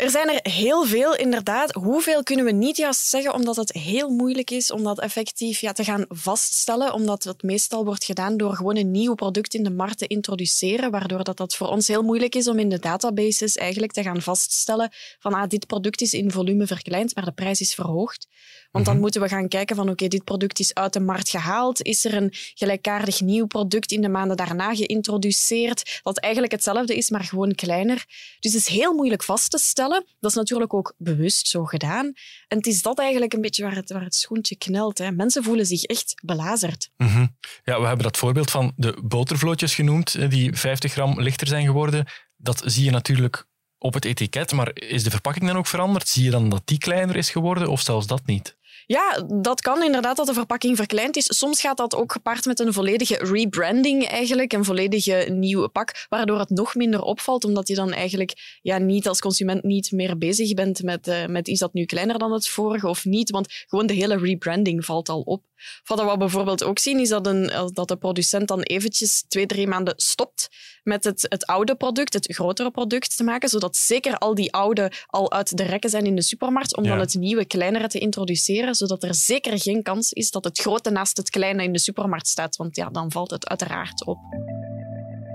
Er 0.00 0.10
zijn 0.10 0.28
er 0.28 0.52
heel 0.52 0.84
veel, 0.84 1.16
inderdaad. 1.16 1.72
Hoeveel 1.72 2.22
kunnen 2.22 2.44
we 2.44 2.52
niet 2.52 2.76
juist 2.76 3.06
zeggen, 3.06 3.34
omdat 3.34 3.56
het 3.56 3.72
heel 3.72 4.08
moeilijk 4.08 4.50
is 4.50 4.70
om 4.70 4.82
dat 4.82 5.00
effectief 5.00 5.60
ja, 5.60 5.72
te 5.72 5.84
gaan 5.84 6.04
vaststellen, 6.08 6.92
omdat 6.92 7.24
het 7.24 7.42
meestal 7.42 7.84
wordt 7.84 8.04
gedaan 8.04 8.36
door 8.36 8.54
gewoon 8.54 8.76
een 8.76 8.90
nieuw 8.90 9.14
product 9.14 9.54
in 9.54 9.62
de 9.62 9.70
markt 9.70 9.98
te 9.98 10.06
introduceren, 10.06 10.90
waardoor 10.90 11.24
dat, 11.24 11.36
dat 11.36 11.54
voor 11.54 11.68
ons 11.68 11.88
heel 11.88 12.02
moeilijk 12.02 12.34
is 12.34 12.48
om 12.48 12.58
in 12.58 12.68
de 12.68 12.78
databases 12.78 13.56
eigenlijk 13.56 13.92
te 13.92 14.02
gaan 14.02 14.22
vaststellen 14.22 14.90
van 15.18 15.34
ah, 15.34 15.48
dit 15.48 15.66
product 15.66 16.00
is 16.00 16.12
in 16.12 16.30
volume 16.30 16.66
verkleind, 16.66 17.14
maar 17.14 17.24
de 17.24 17.32
prijs 17.32 17.60
is 17.60 17.74
verhoogd. 17.74 18.28
Want 18.70 18.84
dan 18.84 18.94
mhm. 18.94 19.02
moeten 19.02 19.20
we 19.20 19.28
gaan 19.28 19.48
kijken 19.48 19.76
van 19.76 19.88
oké, 19.88 20.08
dit 20.08 20.24
product 20.24 20.58
is 20.58 20.74
uit 20.74 20.92
de 20.92 21.00
markt 21.00 21.28
gehaald. 21.28 21.82
Is 21.82 22.04
er 22.04 22.14
een 22.14 22.32
gelijkaardig 22.54 23.20
nieuw 23.20 23.46
product 23.46 23.92
in 23.92 24.00
de 24.00 24.08
maanden 24.08 24.36
daarna 24.36 24.74
geïntroduceerd 24.74 26.00
dat 26.02 26.18
eigenlijk 26.18 26.52
hetzelfde 26.52 26.96
is, 26.96 27.10
maar 27.10 27.24
gewoon 27.24 27.54
kleiner. 27.54 28.04
Dus 28.40 28.52
het 28.52 28.62
is 28.62 28.68
heel 28.68 28.94
moeilijk 28.94 29.22
vast 29.22 29.50
te 29.50 29.58
stellen. 29.58 29.89
Dat 29.98 30.30
is 30.30 30.36
natuurlijk 30.36 30.74
ook 30.74 30.94
bewust 30.96 31.48
zo 31.48 31.64
gedaan. 31.64 32.12
En 32.48 32.56
het 32.56 32.66
is 32.66 32.82
dat 32.82 32.98
eigenlijk 32.98 33.32
een 33.32 33.40
beetje 33.40 33.62
waar 33.62 33.74
het, 33.74 33.90
waar 33.90 34.04
het 34.04 34.14
schoentje 34.14 34.56
knelt. 34.56 34.98
Hè. 34.98 35.10
Mensen 35.10 35.42
voelen 35.42 35.66
zich 35.66 35.82
echt 35.82 36.20
belazerd. 36.24 36.90
Mhm. 36.96 37.26
Ja, 37.64 37.80
we 37.80 37.86
hebben 37.86 38.04
dat 38.04 38.16
voorbeeld 38.16 38.50
van 38.50 38.72
de 38.76 38.98
botervlootjes 39.02 39.74
genoemd, 39.74 40.30
die 40.30 40.56
50 40.56 40.92
gram 40.92 41.20
lichter 41.20 41.46
zijn 41.46 41.64
geworden. 41.64 42.06
Dat 42.36 42.62
zie 42.64 42.84
je 42.84 42.90
natuurlijk 42.90 43.48
op 43.78 43.94
het 43.94 44.04
etiket, 44.04 44.52
maar 44.52 44.70
is 44.74 45.02
de 45.04 45.10
verpakking 45.10 45.46
dan 45.46 45.56
ook 45.56 45.66
veranderd? 45.66 46.08
Zie 46.08 46.24
je 46.24 46.30
dan 46.30 46.48
dat 46.48 46.62
die 46.64 46.78
kleiner 46.78 47.16
is 47.16 47.30
geworden 47.30 47.68
of 47.68 47.80
zelfs 47.80 48.06
dat 48.06 48.26
niet? 48.26 48.56
Ja, 48.90 49.24
dat 49.40 49.60
kan 49.60 49.82
inderdaad 49.82 50.16
dat 50.16 50.26
de 50.26 50.32
verpakking 50.32 50.76
verkleind 50.76 51.16
is. 51.16 51.38
Soms 51.38 51.60
gaat 51.60 51.76
dat 51.76 51.94
ook 51.94 52.12
gepaard 52.12 52.44
met 52.44 52.60
een 52.60 52.72
volledige 52.72 53.16
rebranding 53.16 54.06
eigenlijk, 54.06 54.52
een 54.52 54.64
volledige 54.64 55.26
nieuwe 55.32 55.68
pak, 55.68 56.06
waardoor 56.08 56.38
het 56.38 56.50
nog 56.50 56.74
minder 56.74 57.02
opvalt, 57.02 57.44
omdat 57.44 57.68
je 57.68 57.74
dan 57.74 57.92
eigenlijk 57.92 58.58
ja, 58.62 58.78
niet 58.78 59.08
als 59.08 59.20
consument 59.20 59.62
niet 59.62 59.92
meer 59.92 60.18
bezig 60.18 60.54
bent 60.54 60.82
met, 60.82 61.08
uh, 61.08 61.26
met 61.26 61.48
is 61.48 61.58
dat 61.58 61.72
nu 61.72 61.84
kleiner 61.84 62.18
dan 62.18 62.32
het 62.32 62.48
vorige 62.48 62.88
of 62.88 63.04
niet, 63.04 63.30
want 63.30 63.46
gewoon 63.66 63.86
de 63.86 63.94
hele 63.94 64.18
rebranding 64.18 64.84
valt 64.84 65.08
al 65.08 65.20
op. 65.20 65.44
Wat 65.84 66.00
we 66.00 66.16
bijvoorbeeld 66.16 66.64
ook 66.64 66.78
zien, 66.78 66.98
is 66.98 67.08
dat, 67.08 67.26
een, 67.26 67.70
dat 67.72 67.88
de 67.88 67.96
producent 67.96 68.48
dan 68.48 68.60
eventjes 68.60 69.24
twee, 69.28 69.46
drie 69.46 69.66
maanden 69.66 69.94
stopt 69.96 70.48
met 70.82 71.04
het, 71.04 71.26
het 71.28 71.46
oude 71.46 71.74
product, 71.74 72.14
het 72.14 72.34
grotere 72.34 72.70
product 72.70 73.16
te 73.16 73.24
maken, 73.24 73.48
zodat 73.48 73.76
zeker 73.76 74.18
al 74.18 74.34
die 74.34 74.52
oude 74.52 74.92
al 75.06 75.32
uit 75.32 75.56
de 75.56 75.62
rekken 75.62 75.90
zijn 75.90 76.06
in 76.06 76.14
de 76.14 76.22
supermarkt, 76.22 76.76
om 76.76 76.84
dan 76.84 76.98
het 76.98 77.14
nieuwe, 77.14 77.44
kleinere 77.44 77.88
te 77.88 77.98
introduceren, 77.98 78.74
zodat 78.80 79.02
er 79.02 79.14
zeker 79.14 79.60
geen 79.60 79.82
kans 79.82 80.12
is 80.12 80.30
dat 80.30 80.44
het 80.44 80.58
grote 80.58 80.90
naast 80.90 81.16
het 81.16 81.30
kleine 81.30 81.62
in 81.62 81.72
de 81.72 81.78
supermarkt 81.78 82.26
staat, 82.26 82.56
want 82.56 82.76
ja, 82.76 82.88
dan 82.88 83.10
valt 83.10 83.30
het 83.30 83.48
uiteraard 83.48 84.04
op. 84.06 84.18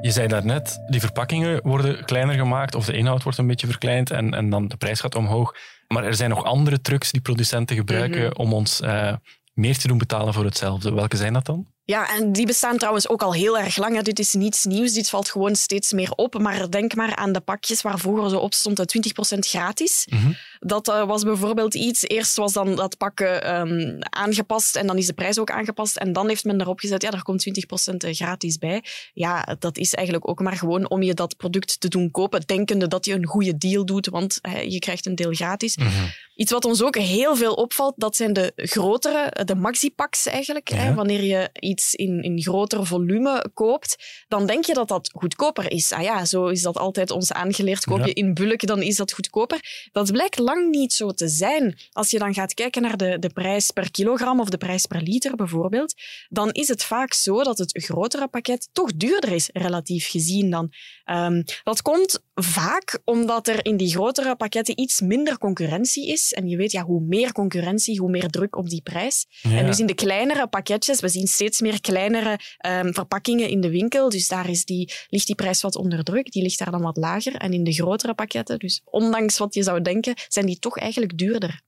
Je 0.01 0.11
zei 0.11 0.27
daarnet, 0.27 0.83
die 0.87 0.99
verpakkingen 0.99 1.59
worden 1.63 2.05
kleiner 2.05 2.35
gemaakt 2.35 2.75
of 2.75 2.85
de 2.85 2.97
inhoud 2.97 3.23
wordt 3.23 3.37
een 3.37 3.47
beetje 3.47 3.67
verkleind 3.67 4.11
en, 4.11 4.33
en 4.33 4.49
dan 4.49 4.67
de 4.67 4.77
prijs 4.77 4.99
gaat 4.99 5.15
omhoog. 5.15 5.55
Maar 5.87 6.03
er 6.03 6.15
zijn 6.15 6.29
nog 6.29 6.43
andere 6.43 6.81
trucs 6.81 7.11
die 7.11 7.21
producenten 7.21 7.75
gebruiken 7.75 8.23
mhm. 8.23 8.39
om 8.39 8.53
ons 8.53 8.81
uh, 8.81 9.13
meer 9.53 9.77
te 9.77 9.87
doen 9.87 9.97
betalen 9.97 10.33
voor 10.33 10.45
hetzelfde. 10.45 10.93
Welke 10.93 11.17
zijn 11.17 11.33
dat 11.33 11.45
dan? 11.45 11.73
Ja, 11.85 12.15
en 12.15 12.31
die 12.31 12.45
bestaan 12.45 12.77
trouwens 12.77 13.09
ook 13.09 13.21
al 13.21 13.33
heel 13.33 13.57
erg 13.57 13.77
lang. 13.77 14.01
Dit 14.01 14.19
is 14.19 14.33
niets 14.33 14.63
nieuws, 14.63 14.93
dit 14.93 15.09
valt 15.09 15.29
gewoon 15.29 15.55
steeds 15.55 15.93
meer 15.93 16.11
op. 16.11 16.39
Maar 16.39 16.69
denk 16.69 16.95
maar 16.95 17.15
aan 17.15 17.31
de 17.31 17.39
pakjes 17.39 17.81
waar 17.81 17.99
vroeger 17.99 18.29
zo 18.29 18.37
op 18.37 18.53
stond 18.53 18.79
20% 18.79 19.39
gratis. 19.39 20.07
Mhm. 20.09 20.31
Dat 20.59 20.87
uh, 20.87 21.07
was 21.07 21.23
bijvoorbeeld 21.23 21.75
iets. 21.75 22.03
Eerst 22.03 22.35
was 22.35 22.53
dan 22.53 22.75
dat 22.75 22.97
pak 22.97 23.19
um, 23.19 23.97
aangepast 23.99 24.75
en 24.75 24.87
dan 24.87 24.97
is 24.97 25.05
de 25.05 25.13
prijs 25.13 25.39
ook 25.39 25.51
aangepast. 25.51 25.97
En 25.97 26.13
dan 26.13 26.27
heeft 26.27 26.43
men 26.43 26.61
erop 26.61 26.79
gezet, 26.79 27.01
ja, 27.01 27.11
er 27.11 27.23
komt 27.23 27.45
20% 27.91 27.95
gratis 27.95 28.57
bij. 28.57 28.83
Ja, 29.13 29.55
dat 29.59 29.77
is 29.77 29.93
eigenlijk 29.93 30.29
ook 30.29 30.39
maar 30.39 30.57
gewoon 30.57 30.89
om 30.89 31.03
je 31.03 31.13
dat 31.13 31.37
product 31.37 31.79
te 31.79 31.87
doen 31.87 32.11
kopen, 32.11 32.41
denkende 32.45 32.87
dat 32.87 33.05
je 33.05 33.13
een 33.13 33.27
goede 33.27 33.57
deal 33.57 33.85
doet, 33.85 34.07
want 34.07 34.39
je 34.67 34.79
krijgt 34.79 35.05
een 35.05 35.15
deel 35.15 35.33
gratis. 35.33 35.77
Mhm. 35.77 35.89
Iets 36.35 36.51
wat 36.51 36.65
ons 36.65 36.83
ook 36.83 36.97
heel 36.97 37.35
veel 37.35 37.53
opvalt, 37.53 37.93
dat 37.97 38.15
zijn 38.15 38.33
de 38.33 38.51
grotere, 38.55 39.43
de 39.45 39.55
maxi-packs 39.55 40.25
eigenlijk. 40.25 40.69
Hè, 40.69 40.93
wanneer 40.93 41.23
je 41.23 41.49
iets 41.75 41.93
in, 41.93 42.23
in 42.23 42.41
groter 42.41 42.85
volume 42.85 43.49
koopt, 43.53 43.95
dan 44.27 44.45
denk 44.45 44.65
je 44.65 44.73
dat 44.73 44.87
dat 44.87 45.11
goedkoper 45.13 45.71
is. 45.71 45.91
Ah 45.91 46.01
ja, 46.01 46.25
zo 46.25 46.47
is 46.47 46.61
dat 46.61 46.77
altijd 46.77 47.11
ons 47.11 47.31
aangeleerd. 47.31 47.83
Koop 47.85 48.05
je 48.05 48.13
in 48.13 48.33
bulk, 48.33 48.67
dan 48.67 48.81
is 48.81 48.95
dat 48.95 49.11
goedkoper. 49.11 49.89
Dat 49.91 50.11
blijkt 50.11 50.37
lang 50.37 50.69
niet 50.69 50.93
zo 50.93 51.11
te 51.11 51.27
zijn. 51.27 51.77
Als 51.91 52.11
je 52.11 52.19
dan 52.19 52.33
gaat 52.33 52.53
kijken 52.53 52.81
naar 52.81 52.97
de, 52.97 53.19
de 53.19 53.29
prijs 53.29 53.71
per 53.71 53.91
kilogram 53.91 54.39
of 54.39 54.49
de 54.49 54.57
prijs 54.57 54.85
per 54.85 55.01
liter 55.01 55.35
bijvoorbeeld, 55.35 55.93
dan 56.29 56.51
is 56.51 56.67
het 56.67 56.83
vaak 56.83 57.13
zo 57.13 57.43
dat 57.43 57.57
het 57.57 57.83
grotere 57.83 58.27
pakket 58.27 58.69
toch 58.71 58.95
duurder 58.95 59.31
is, 59.31 59.49
relatief 59.53 60.09
gezien 60.09 60.49
dan. 60.49 60.73
Um, 61.05 61.43
dat 61.63 61.81
komt 61.81 62.19
vaak 62.33 62.99
omdat 63.03 63.47
er 63.47 63.65
in 63.65 63.77
die 63.77 63.89
grotere 63.89 64.35
pakketten 64.35 64.79
iets 64.79 65.01
minder 65.01 65.37
concurrentie 65.37 66.07
is. 66.07 66.33
En 66.33 66.47
je 66.47 66.57
weet, 66.57 66.71
ja, 66.71 66.83
hoe 66.83 67.01
meer 67.01 67.31
concurrentie, 67.31 67.99
hoe 67.99 68.09
meer 68.09 68.29
druk 68.29 68.55
op 68.55 68.69
die 68.69 68.81
prijs. 68.81 69.25
En 69.41 69.65
dus 69.65 69.79
in 69.79 69.85
de 69.85 69.93
kleinere 69.93 70.47
pakketjes, 70.47 70.99
we 70.99 71.09
zien 71.09 71.27
steeds 71.27 71.61
meer 71.61 71.64
kleinere 71.81 72.39
um, 72.67 72.93
verpakkingen 72.93 73.49
in 73.49 73.61
de 73.61 73.69
winkel. 73.69 74.09
Dus 74.09 74.27
daar 74.27 74.49
is 74.49 74.65
die, 74.65 74.93
ligt 75.07 75.27
die 75.27 75.35
prijs 75.35 75.61
wat 75.61 75.75
onder 75.75 76.03
druk. 76.03 76.31
Die 76.31 76.43
ligt 76.43 76.59
daar 76.59 76.71
dan 76.71 76.81
wat 76.81 76.97
lager. 76.97 77.35
En 77.35 77.53
in 77.53 77.63
de 77.63 77.73
grotere 77.73 78.13
pakketten, 78.13 78.59
dus 78.59 78.81
ondanks 78.83 79.37
wat 79.37 79.53
je 79.53 79.63
zou 79.63 79.81
denken, 79.81 80.13
zijn 80.27 80.45
die 80.45 80.59
toch 80.59 80.77
eigenlijk 80.77 81.17
duurder. 81.17 81.61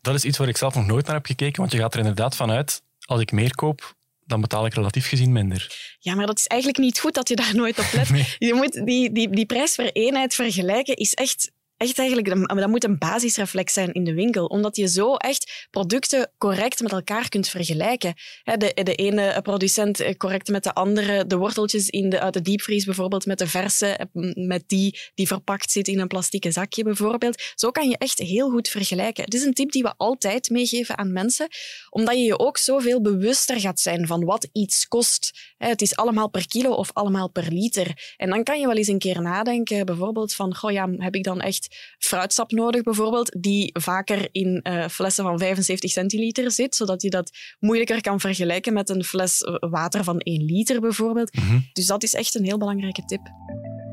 Dat 0.00 0.14
is 0.14 0.24
iets 0.24 0.38
waar 0.38 0.48
ik 0.48 0.56
zelf 0.56 0.74
nog 0.74 0.86
nooit 0.86 1.06
naar 1.06 1.14
heb 1.14 1.26
gekeken, 1.26 1.60
want 1.60 1.72
je 1.72 1.78
gaat 1.78 1.92
er 1.92 2.00
inderdaad 2.00 2.36
vanuit, 2.36 2.82
als 3.06 3.20
ik 3.20 3.32
meer 3.32 3.54
koop, 3.54 3.94
dan 4.26 4.40
betaal 4.40 4.66
ik 4.66 4.74
relatief 4.74 5.08
gezien 5.08 5.32
minder. 5.32 5.96
Ja, 5.98 6.14
maar 6.14 6.26
dat 6.26 6.38
is 6.38 6.46
eigenlijk 6.46 6.80
niet 6.80 7.00
goed 7.00 7.14
dat 7.14 7.28
je 7.28 7.36
daar 7.36 7.56
nooit 7.56 7.78
op 7.78 7.92
let. 7.92 8.08
Je 8.38 8.54
moet 8.54 8.72
die, 8.86 9.12
die, 9.12 9.30
die 9.30 9.46
prijs 9.46 9.74
per 9.74 9.92
eenheid 9.92 10.34
vergelijken, 10.34 10.96
is 10.96 11.14
echt 11.14 11.52
echt 11.76 11.98
eigenlijk, 11.98 12.48
dat 12.48 12.68
moet 12.68 12.84
een 12.84 12.98
basisreflex 12.98 13.72
zijn 13.72 13.92
in 13.92 14.04
de 14.04 14.14
winkel, 14.14 14.46
omdat 14.46 14.76
je 14.76 14.88
zo 14.88 15.14
echt 15.14 15.66
producten 15.70 16.32
correct 16.38 16.82
met 16.82 16.92
elkaar 16.92 17.28
kunt 17.28 17.48
vergelijken. 17.48 18.14
De, 18.44 18.80
de 18.82 18.94
ene 18.94 19.40
producent 19.42 20.00
eh, 20.00 20.14
correct 20.16 20.48
met 20.48 20.64
de 20.64 20.74
andere, 20.74 21.26
de 21.26 21.36
worteltjes 21.36 21.88
in 21.88 22.10
de, 22.10 22.20
uit 22.20 22.34
de 22.34 22.42
diepvries 22.42 22.84
bijvoorbeeld 22.84 23.26
met 23.26 23.38
de 23.38 23.46
verse, 23.46 23.86
eh, 23.86 24.06
met 24.34 24.64
die 24.66 24.98
die 25.14 25.26
verpakt 25.26 25.70
zit 25.70 25.88
in 25.88 25.98
een 25.98 26.08
plastieke 26.08 26.50
zakje 26.50 26.84
bijvoorbeeld. 26.84 27.42
Zo 27.54 27.70
kan 27.70 27.88
je 27.88 27.98
echt 27.98 28.18
heel 28.18 28.50
goed 28.50 28.68
vergelijken. 28.68 29.24
Het 29.24 29.34
is 29.34 29.44
een 29.44 29.54
tip 29.54 29.72
die 29.72 29.82
we 29.82 29.94
altijd 29.96 30.50
meegeven 30.50 30.98
aan 30.98 31.12
mensen, 31.12 31.48
omdat 31.90 32.14
je 32.14 32.22
je 32.22 32.38
ook 32.38 32.58
zoveel 32.58 33.00
bewuster 33.00 33.60
gaat 33.60 33.80
zijn 33.80 34.06
van 34.06 34.24
wat 34.24 34.48
iets 34.52 34.88
kost. 34.88 35.52
Het 35.56 35.82
is 35.82 35.96
allemaal 35.96 36.30
per 36.30 36.48
kilo 36.48 36.70
of 36.70 36.90
allemaal 36.92 37.30
per 37.30 37.46
liter. 37.52 38.14
En 38.16 38.28
dan 38.28 38.42
kan 38.42 38.60
je 38.60 38.66
wel 38.66 38.76
eens 38.76 38.88
een 38.88 38.98
keer 38.98 39.22
nadenken, 39.22 39.86
bijvoorbeeld 39.86 40.34
van, 40.34 40.54
goh 40.54 40.72
ja, 40.72 40.88
heb 40.96 41.14
ik 41.14 41.24
dan 41.24 41.40
echt 41.40 41.63
fruitsap 41.98 42.50
nodig 42.50 42.82
bijvoorbeeld, 42.82 43.36
die 43.38 43.70
vaker 43.72 44.28
in 44.32 44.60
uh, 44.62 44.88
flessen 44.88 45.24
van 45.24 45.38
75 45.38 45.90
centiliter 45.90 46.50
zit, 46.50 46.74
zodat 46.74 47.02
je 47.02 47.10
dat 47.10 47.30
moeilijker 47.58 48.00
kan 48.00 48.20
vergelijken 48.20 48.72
met 48.72 48.88
een 48.88 49.04
fles 49.04 49.38
water 49.60 50.04
van 50.04 50.18
1 50.18 50.44
liter 50.44 50.80
bijvoorbeeld. 50.80 51.34
Mhm. 51.36 51.58
Dus 51.72 51.86
dat 51.86 52.02
is 52.02 52.14
echt 52.14 52.34
een 52.34 52.44
heel 52.44 52.58
belangrijke 52.58 53.04
tip. 53.04 53.20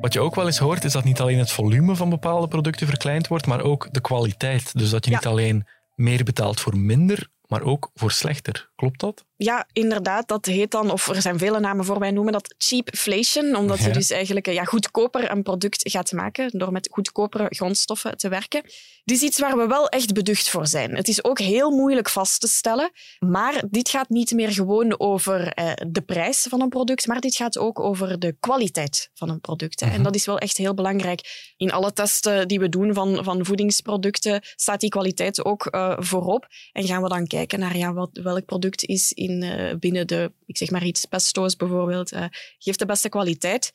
Wat 0.01 0.13
je 0.13 0.19
ook 0.19 0.35
wel 0.35 0.45
eens 0.45 0.57
hoort, 0.57 0.83
is 0.83 0.91
dat 0.91 1.03
niet 1.03 1.19
alleen 1.19 1.37
het 1.37 1.51
volume 1.51 1.95
van 1.95 2.09
bepaalde 2.09 2.47
producten 2.47 2.87
verkleind 2.87 3.27
wordt, 3.27 3.45
maar 3.45 3.61
ook 3.61 3.87
de 3.91 4.01
kwaliteit. 4.01 4.77
Dus 4.77 4.89
dat 4.89 5.05
je 5.05 5.11
niet 5.11 5.25
alleen 5.25 5.67
meer 5.95 6.23
betaalt 6.23 6.59
voor 6.59 6.77
minder, 6.77 7.27
maar 7.47 7.61
ook 7.61 7.91
voor 7.93 8.11
slechter. 8.11 8.70
Klopt 8.81 8.99
dat? 8.99 9.23
Ja, 9.35 9.67
inderdaad. 9.73 10.27
Dat 10.27 10.45
heet 10.45 10.71
dan, 10.71 10.91
of 10.91 11.07
er 11.07 11.21
zijn 11.21 11.37
vele 11.37 11.59
namen 11.59 11.85
voor, 11.85 11.99
wij 11.99 12.11
noemen 12.11 12.33
dat 12.33 12.55
cheapflation, 12.57 13.55
omdat 13.55 13.79
je 13.79 13.89
dus 13.89 14.09
eigenlijk 14.09 14.45
ja, 14.45 14.63
goedkoper 14.63 15.31
een 15.31 15.43
product 15.43 15.89
gaat 15.91 16.11
maken 16.11 16.49
door 16.59 16.71
met 16.71 16.87
goedkopere 16.91 17.45
grondstoffen 17.49 18.17
te 18.17 18.29
werken. 18.29 18.61
Dit 19.03 19.17
is 19.17 19.21
iets 19.23 19.39
waar 19.39 19.57
we 19.57 19.67
wel 19.67 19.89
echt 19.89 20.13
beducht 20.13 20.49
voor 20.49 20.67
zijn. 20.67 20.95
Het 20.95 21.07
is 21.07 21.23
ook 21.23 21.39
heel 21.39 21.71
moeilijk 21.71 22.09
vast 22.09 22.41
te 22.41 22.47
stellen, 22.47 22.91
maar 23.19 23.63
dit 23.69 23.89
gaat 23.89 24.09
niet 24.09 24.31
meer 24.31 24.51
gewoon 24.51 24.99
over 24.99 25.47
eh, 25.47 25.71
de 25.87 26.01
prijs 26.01 26.45
van 26.49 26.61
een 26.61 26.69
product, 26.69 27.07
maar 27.07 27.19
dit 27.21 27.35
gaat 27.35 27.57
ook 27.57 27.79
over 27.79 28.19
de 28.19 28.35
kwaliteit 28.39 29.09
van 29.13 29.29
een 29.29 29.41
product. 29.41 29.79
Hè. 29.79 29.85
En 29.85 29.93
Mhm. 29.93 30.03
dat 30.03 30.15
is 30.15 30.25
wel 30.25 30.37
echt 30.37 30.57
heel 30.57 30.73
belangrijk. 30.73 31.53
In 31.57 31.71
alle 31.71 31.93
testen 31.93 32.47
die 32.47 32.59
we 32.59 32.69
doen 32.69 32.93
van, 32.93 33.23
van 33.23 33.45
voedingsproducten 33.45 34.41
staat 34.55 34.79
die 34.79 34.89
kwaliteit 34.89 35.45
ook 35.45 35.65
eh, 35.65 35.93
voorop. 35.99 36.47
En 36.71 36.85
gaan 36.85 37.01
we 37.01 37.09
dan 37.09 37.27
kijken 37.27 37.59
naar 37.59 37.77
ja, 37.77 37.93
wat, 37.93 38.09
welk 38.23 38.45
product 38.45 38.69
is 38.75 39.13
in, 39.13 39.43
eh, 39.43 39.75
binnen 39.75 40.07
de, 40.07 40.31
ik 40.45 40.57
zeg 40.57 40.69
maar 40.69 40.85
iets, 40.85 41.05
pesto's 41.05 41.55
bijvoorbeeld, 41.55 42.11
eh, 42.11 42.25
geeft 42.57 42.79
de 42.79 42.85
beste 42.85 43.09
kwaliteit. 43.09 43.71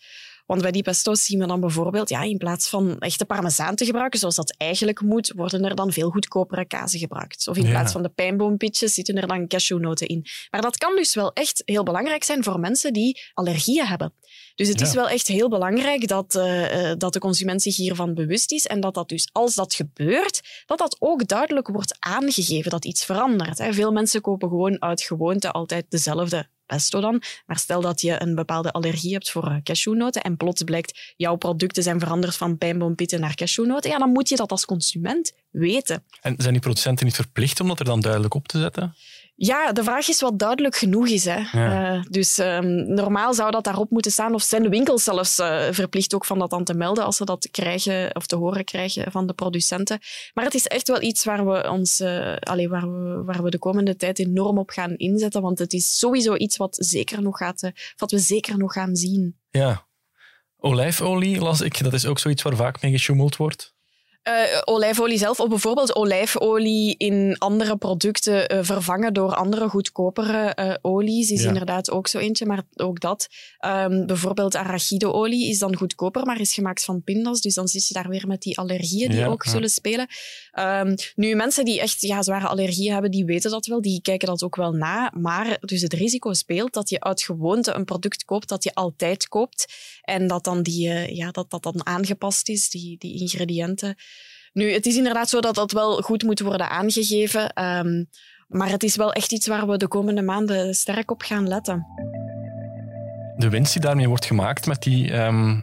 Want 0.46 0.62
bij 0.62 0.70
die 0.70 0.82
pesto's 0.82 1.24
zien 1.24 1.38
we 1.38 1.46
dan 1.46 1.60
bijvoorbeeld, 1.60 2.08
ja, 2.08 2.22
in 2.22 2.36
plaats 2.38 2.68
van 2.68 2.98
echte 2.98 3.24
parmezaan 3.24 3.74
te 3.74 3.84
gebruiken, 3.84 4.18
zoals 4.18 4.34
dat 4.34 4.54
eigenlijk 4.58 5.00
moet, 5.00 5.32
worden 5.36 5.64
er 5.64 5.74
dan 5.74 5.92
veel 5.92 6.10
goedkopere 6.10 6.66
kazen 6.66 6.98
gebruikt. 6.98 7.48
Of 7.48 7.56
in 7.56 7.64
Ja. 7.64 7.70
plaats 7.70 7.92
van 7.92 8.02
de 8.02 8.08
pijnboompitjes 8.08 8.94
zitten 8.94 9.16
er 9.16 9.26
dan 9.26 9.46
cashewnoten 9.48 10.06
in. 10.06 10.24
Maar 10.50 10.60
dat 10.60 10.76
kan 10.76 10.96
dus 10.96 11.14
wel 11.14 11.32
echt 11.32 11.62
heel 11.64 11.82
belangrijk 11.82 12.24
zijn 12.24 12.44
voor 12.44 12.60
mensen 12.60 12.92
die 12.92 13.20
allergieën 13.34 13.86
hebben. 13.86 14.12
Dus 14.54 14.68
het 14.68 14.80
Ja. 14.80 14.86
is 14.86 14.94
wel 14.94 15.08
echt 15.08 15.26
heel 15.26 15.48
belangrijk 15.48 16.08
dat, 16.08 16.34
eh, 16.34 16.90
eh, 16.90 16.98
dat 16.98 17.12
de 17.12 17.18
consument 17.18 17.62
zich 17.62 17.76
hiervan 17.76 18.14
bewust 18.14 18.52
is 18.52 18.66
en 18.66 18.80
dat 18.80 18.94
dat 18.94 19.08
dus, 19.08 19.28
als 19.32 19.54
dat 19.54 19.74
gebeurt, 19.74 20.40
dat 20.66 20.78
dat 20.78 20.96
ook 20.98 21.26
duidelijk 21.28 21.68
wordt 21.68 21.96
aangegeven 21.98 22.70
dat 22.70 22.84
iets 22.84 23.04
verandert. 23.04 23.58
Hè. 23.58 23.72
Veel 23.72 23.92
mensen 23.92 24.20
kopen 24.20 24.48
gewoon 24.48 24.82
uit 24.82 25.02
gewoonte 25.02 25.50
altijd 25.50 25.86
dezelfde 25.88 26.48
pesto 26.66 27.00
dan. 27.00 27.22
Maar 27.46 27.58
stel 27.58 27.80
dat 27.80 28.00
je 28.00 28.22
een 28.22 28.34
bepaalde 28.34 28.72
allergie 28.72 29.12
hebt 29.12 29.30
voor 29.30 29.46
eh, 29.46 29.56
cashewnoten 29.62 30.22
en 30.22 30.36
plots 30.36 30.62
blijkt 30.62 31.14
jouw 31.16 31.36
producten 31.36 31.82
zijn 31.82 32.00
veranderd 32.00 32.36
van 32.36 32.58
pijnboompitten 32.58 33.20
naar 33.20 33.34
cashewnoten, 33.34 33.90
ja, 33.90 33.98
dan 33.98 34.10
moet 34.10 34.28
je 34.28 34.36
dat 34.36 34.50
als 34.50 34.64
consument 34.64 35.32
weten. 35.50 36.04
En 36.20 36.34
zijn 36.38 36.52
die 36.52 36.62
producenten 36.62 37.06
niet 37.06 37.14
verplicht 37.14 37.60
om 37.60 37.68
dat 37.68 37.78
er 37.78 37.84
dan 37.84 38.00
duidelijk 38.00 38.34
op 38.34 38.48
te 38.48 38.58
zetten? 38.58 38.94
Ja, 39.38 39.72
de 39.72 39.82
vraag 39.82 40.08
is 40.08 40.20
wat 40.20 40.38
duidelijk 40.38 40.76
genoeg 40.76 41.08
is. 41.08 41.24
Hè. 41.24 41.36
Ja. 41.52 41.94
Eh, 41.94 42.02
dus 42.08 42.38
ehm, 42.38 42.94
normaal 42.94 43.34
zou 43.34 43.50
dat 43.50 43.64
daarop 43.64 43.90
moeten 43.90 44.12
staan, 44.12 44.34
of 44.34 44.42
zijn 44.42 44.62
de 44.62 44.68
winkels 44.68 45.04
zelfs 45.04 45.38
eh, 45.38 45.66
verplicht 45.70 46.14
ook 46.14 46.24
van 46.24 46.38
dat 46.38 46.50
dan 46.50 46.64
te 46.64 46.74
melden 46.74 47.04
als 47.04 47.16
ze 47.16 47.24
dat 47.24 47.48
krijgen 47.50 48.14
of 48.14 48.26
te 48.26 48.36
horen 48.36 48.64
krijgen 48.64 49.12
van 49.12 49.26
de 49.26 49.32
producenten. 49.32 49.98
Maar 50.34 50.44
het 50.44 50.54
is 50.54 50.66
echt 50.66 50.88
wel 50.88 51.02
iets 51.02 51.24
waar 51.24 51.46
we, 51.46 51.70
ons, 51.70 52.00
eh, 52.00 52.36
waar 52.68 52.92
we, 52.92 53.22
waar 53.24 53.42
we 53.42 53.50
de 53.50 53.58
komende 53.58 53.96
tijd 53.96 54.18
enorm 54.18 54.58
op 54.58 54.70
gaan 54.70 54.96
inzetten, 54.96 55.42
want 55.42 55.58
het 55.58 55.72
is 55.72 55.98
sowieso 55.98 56.34
iets 56.34 56.56
wat, 56.56 56.76
zeker 56.80 57.22
nog 57.22 57.36
gaat, 57.36 57.70
wat 57.96 58.10
we 58.10 58.18
zeker 58.18 58.58
nog 58.58 58.72
gaan 58.72 58.96
zien. 58.96 59.38
Ja. 59.50 59.86
Olijfolie 60.56 61.38
las 61.38 61.60
ik, 61.60 61.82
dat 61.82 61.92
is 61.92 62.06
ook 62.06 62.18
zoiets 62.18 62.42
waar 62.42 62.56
vaak 62.56 62.82
mee 62.82 62.92
gesjoemeld 62.92 63.36
wordt. 63.36 63.75
Eh, 64.26 64.60
olijfolie 64.64 65.18
zelf, 65.18 65.40
of 65.40 65.48
bijvoorbeeld 65.48 65.96
olijfolie 65.96 66.94
in 66.98 67.36
andere 67.38 67.76
producten 67.76 68.48
eh, 68.48 68.58
vervangen 68.62 69.12
door 69.14 69.34
andere 69.34 69.68
goedkopere 69.68 70.48
eh, 70.54 70.74
olies, 70.82 71.30
is 71.30 71.42
Ja. 71.42 71.48
inderdaad 71.48 71.90
ook 71.90 72.08
zo 72.08 72.18
eentje. 72.18 72.46
Maar 72.46 72.62
ook 72.74 73.00
dat. 73.00 73.28
Ehm, 73.58 74.06
bijvoorbeeld 74.06 74.56
arachideolie 74.56 75.48
is 75.48 75.58
dan 75.58 75.76
goedkoper, 75.76 76.24
maar 76.26 76.40
is 76.40 76.54
gemaakt 76.54 76.84
van 76.84 77.02
pindas. 77.02 77.40
Dus 77.40 77.54
dan 77.54 77.68
zit 77.68 77.86
je 77.86 77.94
daar 77.94 78.08
weer 78.08 78.26
met 78.26 78.42
die 78.42 78.58
allergieën 78.58 79.10
die 79.10 79.18
Ja, 79.18 79.26
ook 79.26 79.44
ja. 79.44 79.50
zullen 79.50 79.68
spelen. 79.70 80.06
Ehm, 80.52 80.96
nu, 81.14 81.34
mensen 81.34 81.64
die 81.64 81.80
echt 81.80 82.00
ja, 82.00 82.22
zware 82.22 82.46
allergieën 82.46 82.92
hebben, 82.92 83.10
die 83.10 83.24
weten 83.24 83.50
dat 83.50 83.66
wel. 83.66 83.80
Die 83.80 84.00
kijken 84.02 84.28
dat 84.28 84.42
ook 84.42 84.56
wel 84.56 84.72
na. 84.72 85.12
Maar 85.18 85.56
dus 85.60 85.82
het 85.82 85.92
risico 85.92 86.32
speelt 86.32 86.72
dat 86.72 86.88
je 86.88 87.00
uit 87.00 87.22
gewoonte 87.22 87.74
een 87.74 87.84
product 87.84 88.24
koopt 88.24 88.48
dat 88.48 88.64
je 88.64 88.74
altijd 88.74 89.28
koopt. 89.28 89.72
En 90.02 90.26
dat 90.26 90.44
dan, 90.44 90.62
die, 90.62 91.14
ja, 91.14 91.30
dat, 91.30 91.50
dat 91.50 91.62
dan 91.62 91.86
aangepast 91.86 92.48
is, 92.48 92.70
die, 92.70 92.98
die 92.98 93.20
ingrediënten. 93.20 93.96
Nu, 94.56 94.72
het 94.72 94.86
is 94.86 94.96
inderdaad 94.96 95.28
zo 95.28 95.40
dat 95.40 95.54
dat 95.54 95.72
wel 95.72 96.02
goed 96.02 96.22
moet 96.22 96.40
worden 96.40 96.70
aangegeven. 96.70 97.52
ehm, 97.52 98.04
maar 98.48 98.68
het 98.70 98.82
is 98.82 98.96
wel 98.96 99.12
echt 99.12 99.32
iets 99.32 99.46
waar 99.46 99.66
we 99.68 99.76
de 99.76 99.88
komende 99.88 100.22
maanden 100.22 100.74
sterk 100.74 101.10
op 101.10 101.22
gaan 101.22 101.48
letten. 101.48 101.86
De 103.36 103.48
winst 103.48 103.72
die 103.72 103.82
daarmee 103.82 104.08
wordt 104.08 104.24
gemaakt 104.24 104.66
met 104.66 104.82
die 104.82 105.12
ehm, 105.12 105.60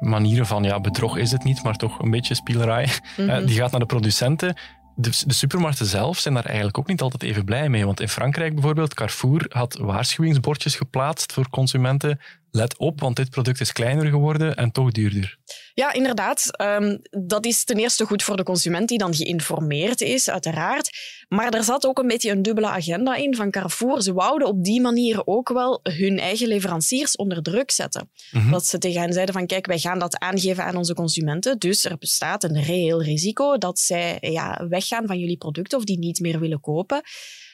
manieren 0.00 0.46
van, 0.46 0.62
ja, 0.62 0.80
bedrog 0.80 1.16
is 1.16 1.30
het 1.32 1.44
niet, 1.44 1.62
maar 1.62 1.76
toch 1.76 1.98
een 1.98 2.10
beetje 2.10 2.34
spielerij, 2.34 2.88
Mhm. 3.16 3.28
eh, 3.30 3.46
die 3.46 3.56
gaat 3.56 3.70
naar 3.70 3.80
de 3.80 3.86
producenten. 3.86 4.56
De, 4.96 5.10
de 5.26 5.34
supermarkten 5.34 5.86
zelf 5.86 6.18
zijn 6.18 6.34
daar 6.34 6.44
eigenlijk 6.44 6.78
ook 6.78 6.86
niet 6.88 7.00
altijd 7.00 7.22
even 7.22 7.44
blij 7.44 7.68
mee. 7.68 7.84
Want 7.86 8.00
in 8.00 8.08
Frankrijk 8.08 8.54
bijvoorbeeld, 8.54 8.94
Carrefour 8.94 9.46
had 9.48 9.78
waarschuwingsbordjes 9.80 10.76
geplaatst 10.76 11.32
voor 11.32 11.50
consumenten. 11.50 12.20
Let 12.54 12.78
op, 12.78 13.00
want 13.00 13.16
dit 13.16 13.30
product 13.30 13.60
is 13.60 13.72
kleiner 13.72 14.06
geworden 14.06 14.56
en 14.56 14.72
toch 14.72 14.90
duurder. 14.90 15.38
Ja, 15.74 15.92
inderdaad. 15.92 16.56
Ehm, 16.56 16.98
dat 17.26 17.46
is 17.46 17.64
ten 17.64 17.76
eerste 17.76 18.04
goed 18.04 18.22
voor 18.22 18.36
de 18.36 18.42
consument 18.42 18.88
die 18.88 18.98
dan 18.98 19.14
geïnformeerd 19.14 20.00
is, 20.00 20.30
uiteraard. 20.30 20.90
Maar 21.28 21.52
er 21.52 21.64
zat 21.64 21.86
ook 21.86 21.98
een 21.98 22.06
beetje 22.06 22.30
een 22.30 22.42
dubbele 22.42 22.66
agenda 22.66 23.14
in 23.14 23.34
van 23.34 23.50
Carrefour. 23.50 24.02
Ze 24.02 24.12
wouden 24.12 24.48
op 24.48 24.64
die 24.64 24.80
manier 24.80 25.26
ook 25.26 25.48
wel 25.48 25.80
hun 25.82 26.18
eigen 26.18 26.48
leveranciers 26.48 27.16
onder 27.16 27.42
druk 27.42 27.70
zetten. 27.70 28.10
Mhm. 28.30 28.50
Dat 28.50 28.66
ze 28.66 28.78
tegen 28.78 29.00
hen 29.00 29.12
zeiden 29.12 29.34
van 29.34 29.46
kijk, 29.46 29.66
wij 29.66 29.78
gaan 29.78 29.98
dat 29.98 30.18
aangeven 30.18 30.64
aan 30.64 30.76
onze 30.76 30.94
consumenten. 30.94 31.58
Dus 31.58 31.84
er 31.84 31.98
bestaat 31.98 32.44
een 32.44 32.62
reëel 32.62 33.02
risico 33.02 33.58
dat 33.58 33.78
zij 33.78 34.18
ja, 34.20 34.66
weggaan 34.68 35.06
van 35.06 35.18
jullie 35.18 35.36
producten 35.36 35.78
of 35.78 35.84
die 35.84 35.98
niet 35.98 36.20
meer 36.20 36.40
willen 36.40 36.60
kopen. 36.60 37.02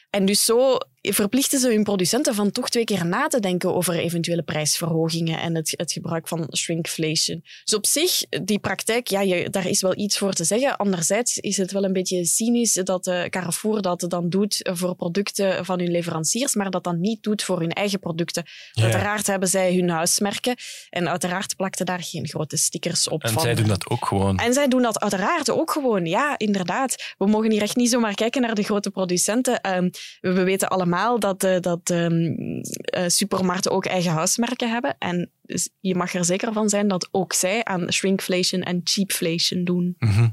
En 0.09 0.25
dus 0.25 0.45
zo 0.45 0.77
verplichten 1.01 1.59
ze 1.59 1.67
hun 1.67 1.83
producenten 1.83 2.35
van 2.35 2.51
toch 2.51 2.69
twee 2.69 2.83
keer 2.83 3.05
na 3.05 3.27
te 3.27 3.39
denken 3.39 3.75
over 3.75 3.95
eventuele 3.95 4.43
prijsverhogingen 4.43 5.39
en 5.39 5.55
het, 5.55 5.73
het 5.77 5.91
gebruik 5.91 6.27
van 6.27 6.47
shrinkflation. 6.55 7.41
Dus 7.63 7.73
op 7.73 7.85
zich, 7.85 8.21
die 8.43 8.59
praktijk, 8.59 9.07
ja, 9.07 9.21
je, 9.21 9.49
daar 9.49 9.67
is 9.67 9.81
wel 9.81 9.97
iets 9.97 10.17
voor 10.17 10.33
te 10.33 10.43
zeggen. 10.43 10.77
Anderzijds 10.77 11.37
is 11.37 11.57
het 11.57 11.71
wel 11.71 11.83
een 11.83 11.93
beetje 11.93 12.25
cynisch 12.25 12.73
dat 12.73 13.07
eh, 13.07 13.23
Carrefour 13.23 13.81
dat 13.81 14.05
dan 14.07 14.29
doet 14.29 14.69
voor 14.73 14.95
producten 14.95 15.65
van 15.65 15.79
hun 15.79 15.91
leveranciers, 15.91 16.55
maar 16.55 16.69
dat 16.69 16.83
dan 16.83 16.99
niet 16.99 17.23
doet 17.23 17.43
voor 17.43 17.59
hun 17.59 17.71
eigen 17.71 17.99
producten. 17.99 18.43
Ja. 18.71 18.83
Uiteraard 18.83 19.27
hebben 19.27 19.49
zij 19.49 19.75
hun 19.75 19.89
huismerken 19.89 20.55
en 20.89 21.09
uiteraard 21.09 21.55
plakten 21.55 21.85
daar 21.85 22.03
geen 22.03 22.27
grote 22.27 22.57
stickers 22.57 23.07
op 23.09 23.23
En 23.23 23.31
van. 23.31 23.41
zij 23.41 23.55
doen 23.55 23.67
dat 23.67 23.89
ook 23.89 24.05
gewoon. 24.05 24.37
En 24.37 24.53
zij 24.53 24.67
doen 24.67 24.81
dat 24.81 24.99
uiteraard 24.99 25.49
ook 25.49 25.71
gewoon. 25.71 26.05
Ja, 26.05 26.37
inderdaad. 26.37 27.13
We 27.17 27.25
mogen 27.25 27.51
hier 27.51 27.61
echt 27.61 27.75
niet 27.75 27.89
zomaar 27.89 28.13
kijken 28.13 28.41
naar 28.41 28.55
de 28.55 28.63
grote 28.63 28.89
producenten. 28.89 29.61
Ehm, 29.61 29.89
we 30.21 30.43
weten 30.43 30.67
allemaal 30.67 30.88
dat, 31.19 31.43
eh, 31.43 31.59
dat 31.59 31.89
ehm, 31.89 32.33
eh, 32.73 33.07
supermarkten 33.07 33.71
ook 33.71 33.85
eigen 33.85 34.11
huismerken 34.11 34.71
hebben. 34.71 34.95
En 34.99 35.31
dus 35.41 35.69
je 35.79 35.95
mag 35.95 36.13
er 36.13 36.25
zeker 36.25 36.53
van 36.53 36.69
zijn 36.69 36.87
dat 36.87 37.09
ook 37.11 37.33
zij 37.33 37.63
aan 37.63 37.91
shrinkflation 37.91 38.61
en 38.61 38.81
cheapflation 38.83 39.63
doen. 39.63 39.95
Mhm. 39.99 40.27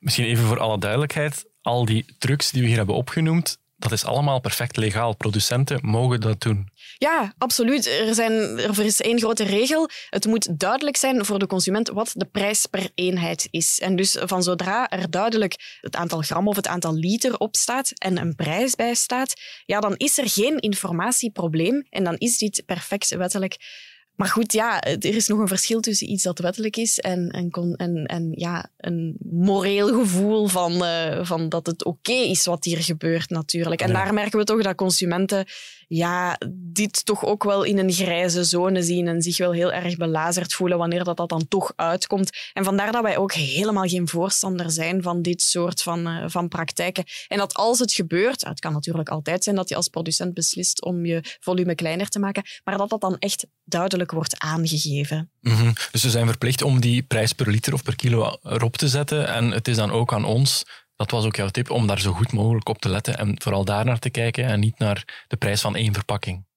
Misschien 0.00 0.24
even 0.24 0.44
voor 0.44 0.58
alle 0.58 0.78
duidelijkheid. 0.78 1.48
Al 1.62 1.84
die 1.84 2.04
trucs 2.18 2.50
die 2.50 2.62
we 2.62 2.68
hier 2.68 2.76
hebben 2.76 2.94
opgenoemd, 2.94 3.58
dat 3.76 3.92
is 3.92 4.04
allemaal 4.04 4.40
perfect 4.40 4.76
legaal. 4.76 5.16
Producenten 5.16 5.78
mogen 5.82 6.20
dat 6.20 6.40
doen. 6.40 6.68
Ja, 7.00 7.34
absoluut. 7.38 7.86
Er, 7.86 8.14
zijn, 8.14 8.32
er 8.58 8.84
is 8.84 9.00
één 9.00 9.18
grote 9.18 9.44
regel. 9.44 9.88
Het 10.10 10.26
moet 10.26 10.58
duidelijk 10.60 10.96
zijn 10.96 11.24
voor 11.24 11.38
de 11.38 11.46
consument 11.46 11.88
wat 11.88 12.12
de 12.14 12.24
prijs 12.24 12.66
per 12.66 12.90
eenheid 12.94 13.48
is. 13.50 13.80
En 13.80 13.96
dus 13.96 14.16
van 14.20 14.42
zodra 14.42 14.88
er 14.88 15.10
duidelijk 15.10 15.78
het 15.80 15.96
aantal 15.96 16.20
gram 16.20 16.48
of 16.48 16.56
het 16.56 16.66
aantal 16.66 16.94
liter 16.94 17.38
op 17.38 17.56
staat 17.56 17.92
en 17.98 18.18
een 18.18 18.34
prijs 18.34 18.74
bij 18.74 18.94
staat, 18.94 19.34
ja, 19.66 19.80
dan 19.80 19.96
is 19.96 20.18
er 20.18 20.28
geen 20.28 20.58
informatieprobleem 20.58 21.86
en 21.90 22.04
dan 22.04 22.16
is 22.16 22.38
dit 22.38 22.62
perfect 22.66 23.08
wettelijk. 23.16 23.56
Maar 24.14 24.28
goed, 24.28 24.52
ja, 24.52 24.82
er 24.82 25.04
is 25.04 25.26
nog 25.26 25.38
een 25.38 25.48
verschil 25.48 25.80
tussen 25.80 26.10
iets 26.10 26.22
dat 26.22 26.38
wettelijk 26.38 26.76
is 26.76 26.98
en, 26.98 27.28
en, 27.28 27.50
en, 27.76 28.04
en 28.06 28.32
ja, 28.34 28.70
een 28.76 29.16
moreel 29.30 29.88
gevoel 29.98 30.46
van, 30.46 30.72
uh, 30.72 31.24
van 31.24 31.48
dat 31.48 31.66
het 31.66 31.84
oké 31.84 32.12
is 32.12 32.44
wat 32.44 32.64
hier 32.64 32.82
gebeurt 32.82 33.30
natuurlijk. 33.30 33.80
En 33.80 33.88
Ja. 33.88 33.94
daar 33.94 34.14
merken 34.14 34.38
we 34.38 34.44
toch 34.44 34.62
dat 34.62 34.74
consumenten 34.74 35.46
ja, 35.92 36.38
dit 36.52 37.04
toch 37.04 37.24
ook 37.24 37.44
wel 37.44 37.62
in 37.62 37.78
een 37.78 37.92
grijze 37.92 38.44
zone 38.44 38.82
zien 38.82 39.08
en 39.08 39.22
zich 39.22 39.36
wel 39.36 39.52
heel 39.52 39.72
erg 39.72 39.96
belazerd 39.96 40.54
voelen 40.54 40.78
wanneer 40.78 41.04
dat, 41.04 41.16
dat 41.16 41.28
dan 41.28 41.48
toch 41.48 41.72
uitkomt. 41.76 42.30
En 42.52 42.64
vandaar 42.64 42.92
dat 42.92 43.02
wij 43.02 43.16
ook 43.16 43.32
helemaal 43.32 43.88
geen 43.88 44.08
voorstander 44.08 44.70
zijn 44.70 45.02
van 45.02 45.22
dit 45.22 45.42
soort 45.42 45.82
van, 45.82 46.06
eh, 46.06 46.24
van 46.26 46.48
praktijken. 46.48 47.04
En 47.28 47.38
dat 47.38 47.54
als 47.54 47.78
het 47.78 47.92
gebeurt, 47.92 48.44
het 48.44 48.60
kan 48.60 48.72
natuurlijk 48.72 49.08
altijd 49.08 49.44
zijn 49.44 49.56
dat 49.56 49.68
je 49.68 49.76
als 49.76 49.88
producent 49.88 50.34
beslist 50.34 50.84
om 50.84 51.06
je 51.06 51.36
volume 51.40 51.74
kleiner 51.74 52.08
te 52.08 52.18
maken, 52.18 52.42
maar 52.64 52.78
dat 52.78 52.90
dat 52.90 53.00
dan 53.00 53.18
echt 53.18 53.46
duidelijk 53.64 54.10
wordt 54.10 54.38
aangegeven. 54.38 55.30
Mhm. 55.40 55.72
Dus 55.90 56.00
ze 56.00 56.10
zijn 56.10 56.26
verplicht 56.26 56.62
om 56.62 56.80
die 56.80 57.02
prijs 57.02 57.32
per 57.32 57.50
liter 57.50 57.72
of 57.72 57.82
per 57.82 57.96
kilo 57.96 58.36
erop 58.42 58.76
te 58.76 58.88
zetten. 58.88 59.28
En 59.28 59.50
het 59.50 59.68
is 59.68 59.76
dan 59.76 59.90
ook 59.90 60.12
aan 60.12 60.24
ons, 60.24 60.64
dat 61.00 61.10
was 61.10 61.24
ook 61.24 61.36
jouw 61.36 61.48
tip, 61.48 61.70
om 61.70 61.86
daar 61.86 62.00
zo 62.00 62.12
goed 62.12 62.32
mogelijk 62.32 62.68
op 62.68 62.78
te 62.78 62.88
letten 62.88 63.18
en 63.18 63.34
vooral 63.42 63.64
daar 63.64 63.84
naar 63.84 63.98
te 63.98 64.10
kijken 64.10 64.44
en 64.44 64.60
niet 64.60 64.78
naar 64.78 65.24
de 65.28 65.36
prijs 65.36 65.60
van 65.60 65.76
één 65.76 65.94
verpakking. 65.94 66.48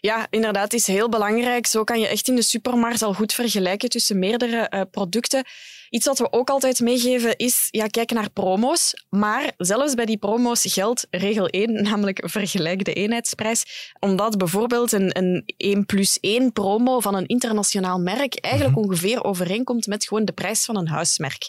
Ja, 0.00 0.26
inderdaad, 0.30 0.62
het 0.62 0.72
is 0.72 0.86
heel 0.86 1.08
belangrijk. 1.08 1.66
Zo 1.66 1.84
kan 1.84 2.00
je 2.00 2.06
echt 2.06 2.28
in 2.28 2.34
de 2.34 2.42
supermarkt 2.42 3.02
al 3.02 3.14
goed 3.14 3.32
vergelijken 3.32 3.88
tussen 3.88 4.18
meerdere 4.18 4.68
eh, 4.68 4.80
producten. 4.90 5.44
Iets 5.90 6.06
wat 6.06 6.18
we 6.18 6.32
ook 6.32 6.50
altijd 6.50 6.80
meegeven 6.80 7.36
is 7.36 7.68
ja, 7.70 7.86
kijken 7.86 8.16
naar 8.16 8.30
promo's. 8.30 9.04
Maar 9.10 9.52
zelfs 9.56 9.94
bij 9.94 10.04
die 10.04 10.18
promo's 10.18 10.72
geldt 10.72 11.06
regel 11.10 11.46
1, 11.46 11.82
namelijk 11.90 12.22
vergelijk 12.24 12.84
de 12.84 12.92
eenheidsprijs. 12.92 13.92
Omdat 13.98 14.38
bijvoorbeeld 14.38 14.92
een, 14.92 15.18
een 15.18 15.42
1 15.56 15.86
plus 15.86 16.18
1 16.20 16.52
promo 16.52 17.00
van 17.00 17.14
een 17.14 17.26
internationaal 17.26 17.98
merk 17.98 18.34
eigenlijk 18.34 18.76
ongeveer 18.76 19.24
overeenkomt 19.24 19.86
met 19.86 20.04
gewoon 20.04 20.24
de 20.24 20.32
prijs 20.32 20.64
van 20.64 20.76
een 20.76 20.88
huismerk. 20.88 21.48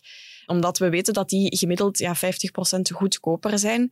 Omdat 0.52 0.78
we 0.78 0.90
weten 0.90 1.14
dat 1.14 1.30
die 1.30 1.58
gemiddeld 1.58 1.98
ja, 1.98 2.16
50% 2.16 2.20
goedkoper 2.94 3.60
zijn 3.60 3.92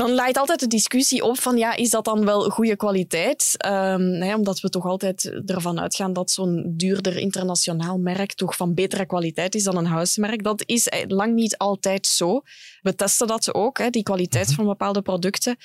dan 0.00 0.14
laait 0.14 0.38
altijd 0.38 0.60
de 0.60 0.66
discussie 0.66 1.24
op 1.24 1.38
van 1.38 1.56
ja, 1.56 1.76
is 1.76 1.90
dat 1.90 2.04
dan 2.04 2.24
wel 2.24 2.50
goede 2.50 2.76
kwaliteit? 2.76 3.54
Ehm, 3.56 4.02
hè, 4.02 4.34
omdat 4.34 4.60
we 4.60 4.68
toch 4.68 4.84
altijd 4.84 5.32
ervan 5.46 5.80
uitgaan 5.80 6.12
dat 6.12 6.30
zo'n 6.30 6.72
duurder 6.76 7.16
internationaal 7.16 7.98
merk 7.98 8.32
toch 8.34 8.56
van 8.56 8.74
betere 8.74 9.06
kwaliteit 9.06 9.54
is 9.54 9.62
dan 9.62 9.76
een 9.76 9.86
huismerk. 9.86 10.42
Dat 10.42 10.62
is 10.66 10.88
eh, 10.88 11.04
lang 11.06 11.34
niet 11.34 11.58
altijd 11.58 12.06
zo. 12.06 12.42
We 12.82 12.94
testen 12.94 13.26
dat 13.26 13.54
ook, 13.54 13.78
hè, 13.78 13.90
die 13.90 14.02
kwaliteit 14.02 14.52
van 14.52 14.64
bepaalde 14.66 15.02
producten. 15.02 15.56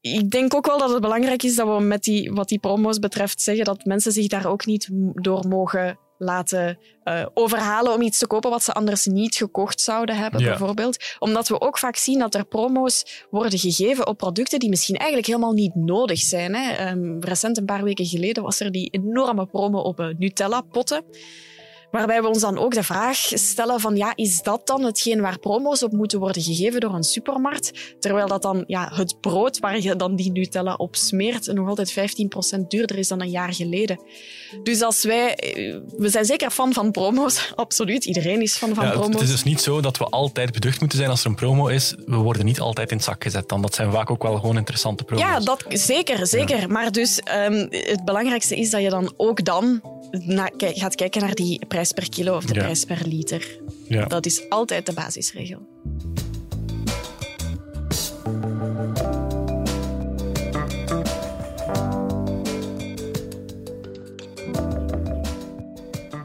Ik 0.00 0.30
denk 0.30 0.54
ook 0.54 0.66
wel 0.66 0.78
dat 0.78 0.90
het 0.90 1.00
belangrijk 1.00 1.42
is 1.42 1.54
dat 1.54 1.76
we 1.76 1.82
met 1.82 2.02
die, 2.02 2.32
wat 2.32 2.48
die 2.48 2.58
promo's 2.58 2.98
betreft 2.98 3.42
zeggen 3.42 3.64
dat 3.64 3.84
mensen 3.84 4.12
zich 4.12 4.26
daar 4.26 4.46
ook 4.46 4.66
niet 4.66 4.88
door 5.12 5.48
mogen 5.48 5.98
laten 6.18 6.78
eh, 7.02 7.26
overhalen 7.34 7.92
om 7.92 8.02
iets 8.02 8.18
te 8.18 8.26
kopen 8.26 8.50
wat 8.50 8.62
ze 8.62 8.72
anders 8.72 9.06
niet 9.06 9.34
gekocht 9.34 9.80
zouden 9.80 10.16
hebben, 10.16 10.40
Ja. 10.40 10.46
bijvoorbeeld. 10.48 11.04
Omdat 11.18 11.48
we 11.48 11.60
ook 11.60 11.78
vaak 11.78 11.96
zien 11.96 12.18
dat 12.18 12.34
er 12.34 12.44
promo's 12.44 13.24
worden 13.30 13.58
gegeven 13.58 14.06
op 14.06 14.16
producten 14.18 14.58
die 14.58 14.68
misschien 14.68 14.96
eigenlijk 14.96 15.26
helemaal 15.26 15.52
niet 15.52 15.74
nodig 15.74 16.18
zijn. 16.18 16.54
Hè. 16.54 16.72
Ehm, 16.72 17.20
recent, 17.20 17.58
een 17.58 17.64
paar 17.64 17.82
weken 17.82 18.06
geleden, 18.06 18.42
was 18.42 18.60
er 18.60 18.70
die 18.70 18.88
enorme 18.90 19.46
promo 19.46 19.78
op 19.78 20.00
eh, 20.00 20.06
Nutella-potten. 20.18 21.04
Waarbij 21.90 22.22
we 22.22 22.28
ons 22.28 22.40
dan 22.40 22.58
ook 22.58 22.74
de 22.74 22.82
vraag 22.82 23.16
stellen 23.34 23.80
van 23.80 23.96
ja, 23.96 24.12
is 24.14 24.42
dat 24.42 24.66
dan 24.66 24.82
hetgeen 24.84 25.20
waar 25.20 25.38
promo's 25.38 25.82
op 25.82 25.92
moeten 25.92 26.18
worden 26.18 26.42
gegeven 26.42 26.80
door 26.80 26.94
een 26.94 27.02
supermarkt? 27.04 27.94
Terwijl 28.00 28.26
dat 28.28 28.42
dan 28.42 28.64
ja, 28.66 28.90
het 28.94 29.20
brood 29.20 29.58
waar 29.58 29.80
je 29.80 29.96
dan 29.96 30.16
die 30.16 30.30
Nutella 30.32 30.74
op 30.74 30.96
smeert 30.96 31.46
nog 31.52 31.68
altijd 31.68 31.92
15% 32.58 32.60
duurder 32.68 32.98
is 32.98 33.08
dan 33.08 33.20
een 33.20 33.30
jaar 33.30 33.54
geleden. 33.54 34.00
Dus 34.62 34.82
als 34.82 35.02
wij... 35.04 35.34
eh, 35.34 35.76
We 35.96 36.08
zijn 36.08 36.24
zeker 36.24 36.50
fan 36.50 36.72
van 36.72 36.90
promo's, 36.90 37.52
absoluut. 37.54 38.04
Iedereen 38.04 38.42
is 38.42 38.56
fan 38.56 38.74
van 38.74 38.84
Ja, 38.84 38.90
promo's. 38.90 39.12
het 39.12 39.22
is 39.22 39.30
dus 39.30 39.42
niet 39.42 39.60
zo 39.60 39.80
dat 39.80 39.96
we 39.98 40.04
altijd 40.04 40.52
beducht 40.52 40.80
moeten 40.80 40.98
zijn 40.98 41.10
als 41.10 41.20
er 41.24 41.26
een 41.30 41.34
promo 41.34 41.66
is. 41.66 41.94
We 42.06 42.16
worden 42.16 42.44
niet 42.44 42.60
altijd 42.60 42.90
in 42.90 42.96
het 42.96 43.04
zak 43.06 43.22
gezet. 43.22 43.48
Dan. 43.48 43.62
Dat 43.62 43.74
zijn 43.74 43.92
vaak 43.92 44.10
ook 44.10 44.22
wel 44.22 44.36
gewoon 44.36 44.56
interessante 44.56 45.04
promo's. 45.04 45.24
Ja, 45.24 45.40
dat, 45.40 45.64
zeker, 45.68 46.26
zeker. 46.26 46.70
Maar 46.70 46.92
dus 46.92 47.20
ehm, 47.20 47.66
het 47.70 48.04
belangrijkste 48.04 48.56
is 48.56 48.70
dat 48.70 48.82
je 48.82 48.90
dan 48.90 49.12
ook 49.16 49.44
dan 49.44 49.80
na- 50.24 50.50
gaat 50.56 50.94
kijken 50.94 51.20
naar 51.20 51.34
die 51.34 51.66
prijs 51.68 51.92
per 51.92 52.08
kilo 52.08 52.36
of 52.36 52.44
de 52.44 52.54
Ja. 52.54 52.60
prijs 52.60 52.84
per 52.84 53.02
liter. 53.06 53.58
Ja. 53.88 54.04
Dat 54.04 54.26
is 54.26 54.48
altijd 54.48 54.86
de 54.86 54.92
basisregel. 54.92 55.66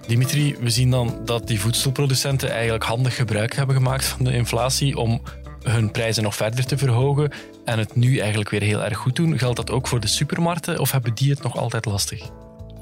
Dimitri, 0.08 0.56
we 0.60 0.69
zien 0.69 0.89
dan 0.89 1.21
dat 1.25 1.47
die 1.47 1.60
voedselproducenten 1.60 2.51
eigenlijk 2.51 2.84
handig 2.84 3.15
gebruik 3.15 3.56
hebben 3.56 3.75
gemaakt 3.75 4.06
van 4.06 4.25
de 4.25 4.34
inflatie 4.34 4.97
om 4.97 5.21
hun 5.63 5.91
prijzen 5.91 6.23
nog 6.23 6.36
verder 6.36 6.65
te 6.65 6.77
verhogen 6.77 7.32
en 7.65 7.80
het 7.80 7.95
nu 7.95 8.17
eigenlijk 8.17 8.49
weer 8.49 8.62
heel 8.62 8.84
erg 8.84 8.97
goed 8.97 9.15
doen. 9.15 9.38
Geldt 9.38 9.56
dat 9.56 9.71
ook 9.71 9.88
voor 9.88 9.99
de 9.99 10.08
supermarkten 10.08 10.80
of 10.80 10.91
hebben 10.91 11.15
die 11.15 11.30
het 11.30 11.41
nog 11.43 11.58
altijd 11.58 11.86
lastig? 11.86 12.30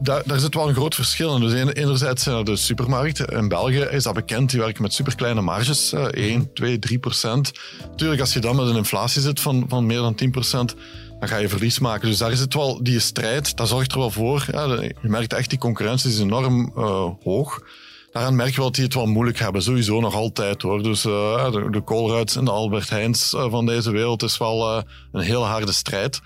Daar, 0.01 0.21
daar 0.25 0.39
zit 0.39 0.53
wel 0.53 0.67
een 0.67 0.75
groot 0.75 0.95
verschil 0.95 1.35
in. 1.35 1.41
Dus 1.41 1.73
enerzijds 1.73 2.23
zijn 2.23 2.37
er 2.37 2.45
de 2.45 2.55
supermarkten. 2.55 3.27
In 3.27 3.47
België 3.47 3.79
is 3.79 4.03
dat 4.03 4.13
bekend, 4.13 4.49
die 4.49 4.59
werken 4.59 4.81
met 4.81 4.93
superkleine 4.93 5.41
marges. 5.41 5.93
eh, 5.93 6.03
1, 6.03 6.53
2, 6.53 6.79
3 6.79 6.99
procent. 6.99 7.51
Natuurlijk, 7.89 8.21
als 8.21 8.33
je 8.33 8.39
dan 8.39 8.55
met 8.55 8.67
een 8.67 8.75
inflatie 8.75 9.21
zit 9.21 9.39
van, 9.39 9.65
van 9.67 9.85
meer 9.85 9.99
dan 9.99 10.15
10 10.15 10.31
procent, 10.31 10.75
dan 11.19 11.27
ga 11.29 11.37
je 11.37 11.49
verlies 11.49 11.79
maken. 11.79 12.09
Dus 12.09 12.17
daar 12.17 12.35
zit 12.35 12.53
wel 12.53 12.83
die 12.83 12.99
strijd, 12.99 13.57
dat 13.57 13.67
zorgt 13.67 13.91
er 13.91 13.97
wel 13.97 14.11
voor. 14.11 14.45
Ja, 14.51 14.65
je 14.81 14.95
merkt 15.01 15.33
echt, 15.33 15.49
die 15.49 15.59
concurrentie 15.59 16.09
is 16.09 16.19
enorm 16.19 16.71
eh, 16.75 17.05
hoog. 17.23 17.61
Daaraan 18.11 18.35
merk 18.35 18.49
je 18.49 18.55
wel 18.55 18.65
dat 18.65 18.75
die 18.75 18.83
het 18.83 18.93
wel 18.93 19.05
moeilijk 19.05 19.39
hebben. 19.39 19.61
Sowieso 19.61 19.99
nog 19.99 20.15
altijd 20.15 20.61
hoor. 20.61 20.83
Dus 20.83 21.05
eh, 21.05 21.51
de, 21.51 21.67
de 21.71 21.83
Colruids 21.83 22.35
en 22.35 22.45
de 22.45 22.51
Albert 22.51 22.89
Heijns 22.89 23.33
eh, 23.33 23.45
van 23.49 23.65
deze 23.65 23.91
wereld 23.91 24.23
is 24.23 24.37
wel 24.37 24.77
eh, 24.77 24.83
een 25.11 25.21
hele 25.21 25.43
harde 25.45 25.71
strijd. 25.71 26.21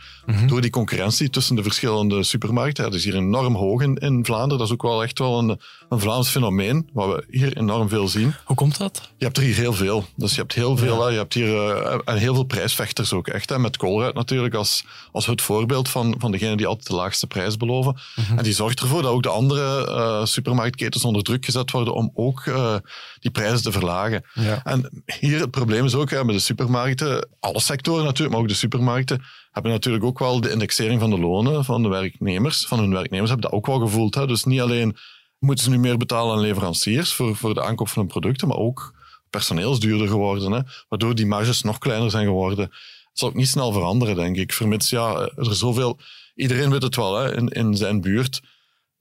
Door 0.48 0.62
die 0.62 0.69
concurrentie 0.69 1.30
tussen 1.30 1.56
de 1.56 1.63
verschillende 1.63 2.24
supermarkten. 2.24 2.84
Ja, 2.84 2.89
dat 2.89 3.00
is 3.00 3.06
hier 3.06 3.15
enorm 3.15 3.56
hoog 3.56 3.82
in, 3.82 3.96
in 3.96 4.26
Vlaanderen. 4.26 4.58
Dat 4.58 4.67
is 4.67 4.74
ook 4.74 4.82
wel 4.82 5.04
echt 5.04 5.19
wel 5.19 5.39
een, 5.39 5.60
een 5.89 6.00
Vlaams 6.00 6.30
fenomeen. 6.30 6.89
Wat 6.93 7.08
we 7.08 7.26
hier 7.30 7.58
enorm 7.58 7.89
veel 7.89 8.08
zien. 8.08 8.34
Hoe 8.46 8.56
komt 8.56 8.78
dat? 8.78 9.10
Je 9.17 9.26
hebt 9.26 9.38
er 9.38 9.43
hier 9.43 9.56
heel 9.56 9.74
veel. 9.74 10.06
Dus 10.15 10.32
je 10.36 10.39
hebt 10.41 10.54
heel 10.54 10.78
veel. 10.78 11.04
hè. 11.06 11.10
Je 11.12 11.17
hebt 11.17 11.34
hier 11.34 11.82
en 12.06 12.17
heel 12.17 12.34
veel 12.34 12.43
prijsvechters 12.43 13.13
ook 13.13 13.28
echt. 13.28 13.50
Hè. 13.50 13.60
Met 13.60 13.78
Colruyt 13.78 14.13
natuurlijk 14.13 14.54
als, 14.54 14.86
als 15.12 15.26
het 15.26 15.41
voorbeeld 15.41 15.89
van, 15.89 16.15
van 16.17 16.32
degene 16.32 16.58
die 16.58 16.67
altijd 16.67 16.88
de 16.88 16.96
laagste 16.96 17.28
prijs 17.28 17.58
beloven. 17.58 17.98
En 18.36 18.43
die 18.43 18.54
zorgt 18.54 18.80
ervoor 18.80 19.02
dat 19.02 19.12
ook 19.12 19.24
de 19.24 19.30
andere 19.30 20.22
supermarktketens 20.26 21.04
onder 21.06 21.24
druk 21.24 21.46
gezet 21.46 21.72
worden 21.74 21.94
om 21.94 22.12
ook 22.14 22.46
eh, 22.46 22.76
die 23.20 23.32
prijzen 23.32 23.64
te 23.64 23.72
verlagen. 23.72 24.26
Ja. 24.34 24.64
En 24.64 25.04
hier 25.20 25.40
het 25.40 25.52
probleem 25.52 25.86
is 25.86 25.96
ook 25.96 26.10
hè, 26.10 26.24
met 26.24 26.36
de 26.36 26.42
supermarkten, 26.42 27.30
alle 27.40 27.60
sectoren 27.60 28.04
natuurlijk, 28.04 28.32
maar 28.32 28.42
ook 28.42 28.48
de 28.48 28.54
supermarkten, 28.54 29.24
hebben 29.52 29.72
natuurlijk 29.72 30.04
ook 30.04 30.20
wel 30.20 30.42
de 30.42 30.52
indexering 30.52 31.00
van 31.00 31.10
de 31.10 31.20
lonen 31.20 31.66
van 31.66 31.84
de 31.84 31.90
werknemers, 31.90 32.66
van 32.66 32.80
hun 32.80 32.92
werknemers, 32.92 33.30
hebben 33.30 33.50
dat 33.50 33.60
ook 33.60 33.66
wel 33.66 33.80
gevoeld. 33.80 34.16
Hè. 34.16 34.28
Dus 34.28 34.44
niet 34.44 34.62
alleen 34.62 34.98
moeten 35.40 35.64
ze 35.64 35.70
nu 35.70 35.78
meer 35.78 35.98
betalen 35.98 36.36
aan 36.36 36.42
leveranciers 36.42 37.14
voor, 37.14 37.36
voor 37.36 37.54
de 37.54 37.64
aankoop 37.64 37.90
van 37.90 38.02
hun 38.02 38.12
producten, 38.12 38.48
maar 38.48 38.58
ook 38.58 38.94
personeel 39.30 39.72
is 39.72 39.80
duurder 39.80 40.08
geworden, 40.08 40.52
hè, 40.52 40.62
waardoor 40.90 41.16
die 41.16 41.26
marges 41.26 41.62
nog 41.62 41.78
kleiner 41.78 42.12
zijn 42.12 42.26
geworden. 42.26 42.66
Het 42.66 43.22
zal 43.22 43.28
ook 43.28 43.36
niet 43.36 43.48
snel 43.48 43.72
veranderen, 43.72 44.16
denk 44.16 44.38
ik, 44.38 44.54
vermits 44.54 44.90
ja, 44.90 45.30
er 45.36 45.56
zoveel... 45.56 46.00
Iedereen 46.36 46.70
weet 46.70 46.84
het 46.84 46.96
wel, 46.96 47.18
hè, 47.18 47.36
in, 47.36 47.48
in 47.48 47.76
zijn 47.76 48.02
buurt 48.02 48.42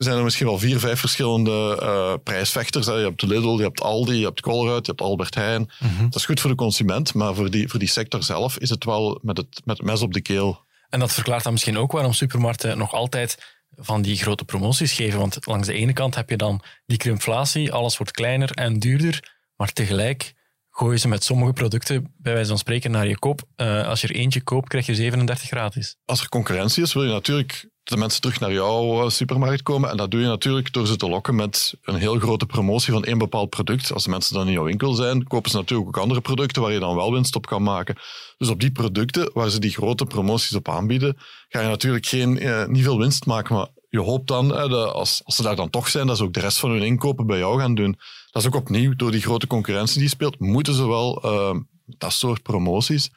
zijn 0.02 0.16
er 0.16 0.22
misschien 0.24 0.46
wel 0.46 0.58
vier, 0.58 0.78
vijf 0.78 1.00
verschillende 1.00 1.78
eh, 1.80 2.14
prijsvechters. 2.22 2.86
Hè. 2.86 2.92
Je 2.92 3.04
hebt 3.04 3.22
Lidl, 3.22 3.56
je 3.56 3.62
hebt 3.62 3.80
Aldi, 3.80 4.14
je 4.14 4.24
hebt 4.24 4.40
Colruyt, 4.40 4.86
je 4.86 4.90
hebt 4.90 5.02
Albert 5.02 5.34
Heijn. 5.34 5.70
Dat 6.02 6.14
is 6.14 6.24
goed 6.24 6.40
voor 6.40 6.50
de 6.50 6.56
consument, 6.56 7.14
maar 7.14 7.34
voor 7.34 7.50
die, 7.50 7.68
voor 7.68 7.78
die 7.78 7.88
sector 7.88 8.22
zelf 8.22 8.58
is 8.58 8.70
het 8.70 8.84
wel 8.84 9.18
met 9.22 9.36
het, 9.36 9.60
met 9.64 9.76
het 9.76 9.86
mes 9.86 10.02
op 10.02 10.12
de 10.12 10.20
keel. 10.20 10.64
En 10.88 11.00
dat 11.00 11.12
verklaart 11.12 11.42
dan 11.42 11.52
misschien 11.52 11.78
ook 11.78 11.92
waarom 11.92 12.12
supermarkten 12.12 12.78
nog 12.78 12.92
altijd 12.92 13.60
van 13.76 14.02
die 14.02 14.16
grote 14.16 14.44
promoties 14.44 14.92
geven. 14.92 15.18
Want 15.18 15.46
langs 15.46 15.66
de 15.66 15.72
ene 15.72 15.92
kant 15.92 16.14
heb 16.14 16.30
je 16.30 16.36
dan 16.36 16.62
die 16.86 16.98
crimflatie, 16.98 17.72
alles 17.72 17.96
wordt 17.96 18.12
kleiner 18.12 18.50
en 18.50 18.78
duurder, 18.78 19.32
maar 19.56 19.72
tegelijk 19.72 20.32
gooien 20.70 21.00
ze 21.00 21.08
met 21.08 21.24
sommige 21.24 21.52
producten, 21.52 22.14
bij 22.16 22.32
wijze 22.32 22.48
van 22.48 22.58
spreken, 22.58 22.90
naar 22.90 23.06
je 23.06 23.18
kop. 23.18 23.42
Eh, 23.56 23.88
als 23.88 24.00
je 24.00 24.08
er 24.08 24.14
eentje 24.14 24.42
koopt, 24.42 24.68
krijg 24.68 24.86
je 24.86 24.94
37 24.94 25.48
gratis. 25.48 25.96
Als 26.04 26.20
er 26.20 26.28
concurrentie 26.28 26.82
is, 26.82 26.92
wil 26.92 27.04
je 27.04 27.12
natuurlijk 27.12 27.68
de 27.84 27.96
mensen 27.96 28.20
terug 28.20 28.40
naar 28.40 28.52
jouw 28.52 29.02
eh, 29.02 29.08
supermarkt 29.08 29.62
komen. 29.62 29.90
En 29.90 29.96
dat 29.96 30.10
doe 30.10 30.20
je 30.20 30.26
natuurlijk 30.26 30.72
door 30.72 30.86
ze 30.86 30.96
te 30.96 31.08
lokken 31.08 31.34
met 31.34 31.74
een 31.82 31.94
heel 31.94 32.18
grote 32.18 32.46
promotie 32.46 32.92
van 32.92 33.04
één 33.04 33.18
bepaald 33.18 33.50
product. 33.50 33.92
Als 33.92 34.04
de 34.04 34.10
mensen 34.10 34.34
dan 34.34 34.46
in 34.46 34.52
jouw 34.52 34.64
winkel 34.64 34.94
zijn, 34.94 35.26
kopen 35.26 35.50
ze 35.50 35.56
natuurlijk 35.56 35.88
ook 35.88 36.02
andere 36.02 36.20
producten 36.20 36.62
waar 36.62 36.72
je 36.72 36.78
dan 36.78 36.96
wel 36.96 37.12
winst 37.12 37.36
op 37.36 37.46
kan 37.46 37.62
maken. 37.62 37.96
Dus 38.38 38.48
op 38.48 38.60
die 38.60 38.72
producten 38.72 39.30
waar 39.34 39.50
ze 39.50 39.60
die 39.60 39.70
grote 39.70 40.04
promoties 40.04 40.54
op 40.54 40.68
aanbieden, 40.68 41.16
ga 41.48 41.60
je 41.60 41.68
natuurlijk 41.68 42.06
geen, 42.06 42.38
eh, 42.38 42.66
niet 42.66 42.82
veel 42.82 42.98
winst 42.98 43.26
maken. 43.26 43.54
Maar 43.54 43.68
je 43.88 44.00
hoopt 44.00 44.28
dan, 44.28 44.72
als 44.92 45.22
ze 45.26 45.42
daar 45.42 45.56
dan 45.56 45.70
toch 45.70 45.88
zijn, 45.88 46.06
dat 46.06 46.16
ze 46.16 46.24
ook 46.24 46.32
de 46.32 46.40
rest 46.40 46.58
van 46.58 46.70
hun 46.70 46.82
inkopen 46.82 47.26
bij 47.26 47.38
jou 47.38 47.60
gaan 47.60 47.74
doen. 47.74 47.96
Dat 48.30 48.42
is 48.42 48.48
ook 48.48 48.54
opnieuw, 48.54 48.96
door 48.96 49.10
die 49.10 49.20
grote 49.20 49.46
concurrentie 49.46 50.00
die 50.00 50.08
speelt, 50.08 50.38
moeten 50.38 50.74
ze 50.74 50.88
wel 50.88 51.22
eh, 51.22 51.56
dat 51.86 52.12
soort 52.12 52.42
promoties 52.42 53.10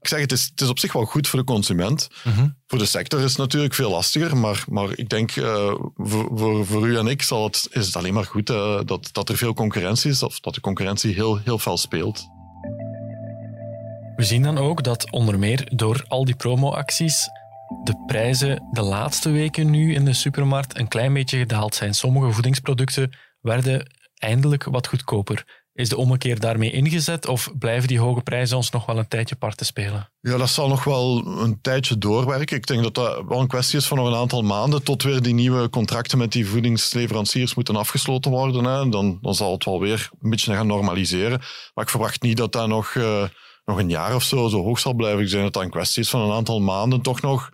ik 0.00 0.08
zeg, 0.08 0.20
het 0.20 0.32
is, 0.32 0.44
het 0.50 0.60
is 0.60 0.68
op 0.68 0.78
zich 0.78 0.92
wel 0.92 1.04
goed 1.04 1.28
voor 1.28 1.38
de 1.38 1.44
consument. 1.44 2.08
Voor 2.66 2.78
de 2.78 2.86
sector 2.86 3.20
is 3.20 3.28
het 3.30 3.38
natuurlijk 3.38 3.74
veel 3.74 3.90
lastiger, 3.90 4.36
maar, 4.36 4.64
maar 4.68 4.88
ik 4.94 5.08
denk 5.08 5.36
uh, 5.36 5.74
voor, 5.96 6.30
voor, 6.34 6.66
voor, 6.66 6.86
u 6.86 6.98
en 6.98 7.06
ik 7.06 7.22
zal 7.22 7.44
het, 7.44 7.68
is 7.70 7.86
het 7.86 7.96
alleen 7.96 8.14
maar 8.14 8.24
goed 8.24 8.50
uh, 8.50 8.80
dat, 8.84 9.08
dat 9.12 9.28
er 9.28 9.36
veel 9.36 9.54
concurrentie 9.54 10.10
is, 10.10 10.22
of 10.22 10.40
dat 10.40 10.54
de 10.54 10.60
concurrentie 10.60 11.14
heel, 11.14 11.38
heel 11.38 11.58
fel 11.58 11.76
speelt. 11.76 12.26
We 14.16 14.22
zien 14.22 14.42
dan 14.42 14.58
ook 14.58 14.82
dat 14.82 15.10
onder 15.10 15.38
meer 15.38 15.68
door 15.74 16.04
al 16.08 16.24
die 16.24 16.36
promoacties 16.36 17.28
de 17.84 18.02
prijzen 18.06 18.68
de 18.70 18.82
laatste 18.82 19.30
weken 19.30 19.70
nu 19.70 19.94
in 19.94 20.04
de 20.04 20.12
supermarkt 20.12 20.78
een 20.78 20.88
klein 20.88 21.12
beetje 21.12 21.38
gedaald 21.38 21.74
zijn. 21.74 21.94
Sommige 21.94 22.32
voedingsproducten 22.32 23.16
werden 23.40 23.90
eindelijk 24.14 24.64
wat 24.64 24.86
goedkoper. 24.86 25.59
Is 25.72 25.88
de 25.88 25.96
ommekeer 25.96 26.40
daarmee 26.40 26.70
ingezet 26.70 27.26
of 27.26 27.50
blijven 27.58 27.88
die 27.88 28.00
hoge 28.00 28.20
prijzen 28.20 28.56
ons 28.56 28.70
nog 28.70 28.86
wel 28.86 28.98
een 28.98 29.08
tijdje 29.08 29.36
parten 29.36 29.66
spelen? 29.66 30.10
Ja, 30.20 30.36
dat 30.36 30.48
zal 30.48 30.68
nog 30.68 30.84
wel 30.84 31.26
een 31.26 31.60
tijdje 31.60 31.98
doorwerken. 31.98 32.56
Ik 32.56 32.66
denk 32.66 32.82
dat 32.82 32.94
dat 32.94 33.24
wel 33.28 33.40
een 33.40 33.46
kwestie 33.46 33.78
is 33.78 33.86
van 33.86 33.96
nog 33.96 34.06
een 34.06 34.14
aantal 34.14 34.42
maanden 34.42 34.82
tot 34.82 35.02
weer 35.02 35.22
die 35.22 35.34
nieuwe 35.34 35.70
contracten 35.70 36.18
met 36.18 36.32
die 36.32 36.46
voedingsleveranciers 36.46 37.54
moeten 37.54 37.76
afgesloten 37.76 38.30
worden. 38.30 38.64
Hè. 38.64 38.88
Dan, 38.88 39.18
dan 39.22 39.34
zal 39.34 39.52
het 39.52 39.64
wel 39.64 39.80
weer 39.80 40.08
een 40.20 40.30
beetje 40.30 40.54
gaan 40.54 40.66
normaliseren. 40.66 41.40
Maar 41.74 41.84
ik 41.84 41.90
verwacht 41.90 42.22
niet 42.22 42.36
dat 42.36 42.52
dat 42.52 42.68
nog, 42.68 42.94
uh, 42.94 43.24
nog 43.64 43.78
een 43.78 43.88
jaar 43.88 44.14
of 44.14 44.22
zo 44.22 44.48
zo 44.48 44.62
hoog 44.62 44.78
zal 44.78 44.94
blijven. 44.94 45.22
Ik 45.22 45.30
denk 45.30 45.42
dat 45.42 45.52
dat 45.52 45.62
een 45.62 45.70
kwestie 45.70 46.02
is 46.02 46.10
van 46.10 46.20
een 46.20 46.36
aantal 46.36 46.60
maanden 46.60 47.00
toch 47.00 47.20
nog 47.20 47.50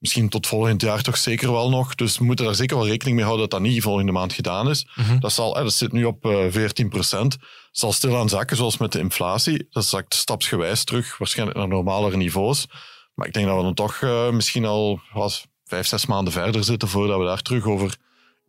misschien 0.00 0.28
tot 0.28 0.46
volgend 0.46 0.82
jaar 0.82 1.02
toch 1.02 1.16
zeker 1.16 1.52
wel 1.52 1.70
nog. 1.70 1.94
Dus 1.94 2.18
we 2.18 2.24
moeten 2.24 2.44
daar 2.44 2.54
zeker 2.54 2.76
wel 2.76 2.86
rekening 2.86 3.16
mee 3.16 3.24
houden 3.24 3.48
dat 3.48 3.60
dat 3.60 3.70
niet 3.70 3.82
volgende 3.82 4.12
maand 4.12 4.32
gedaan 4.32 4.70
is. 4.70 4.86
Mhm. 4.94 5.18
dat, 5.18 5.32
zal, 5.32 5.54
dat 5.54 5.72
zit 5.72 5.92
nu 5.92 6.04
op 6.04 6.24
uh, 6.24 6.44
14 6.50 6.88
procent. 6.88 7.36
zal 7.70 7.92
stilaan 7.92 8.28
zakken, 8.28 8.56
zoals 8.56 8.76
met 8.76 8.92
de 8.92 8.98
inflatie. 8.98 9.66
Dat 9.70 9.84
zakt 9.84 10.14
stapsgewijs 10.14 10.84
terug, 10.84 11.18
waarschijnlijk 11.18 11.58
naar 11.58 11.68
normalere 11.68 12.16
niveaus. 12.16 12.66
Maar 13.14 13.26
ik 13.26 13.32
denk 13.32 13.46
dat 13.46 13.56
we 13.56 13.62
dan 13.62 13.74
toch 13.74 14.00
uh, 14.00 14.30
misschien 14.30 14.64
al 14.64 15.00
was, 15.12 15.46
vijf, 15.64 15.86
zes 15.86 16.06
maanden 16.06 16.32
verder 16.32 16.64
zitten 16.64 16.88
voordat 16.88 17.18
we 17.18 17.24
daar 17.24 17.42
terug 17.42 17.64
over 17.64 17.96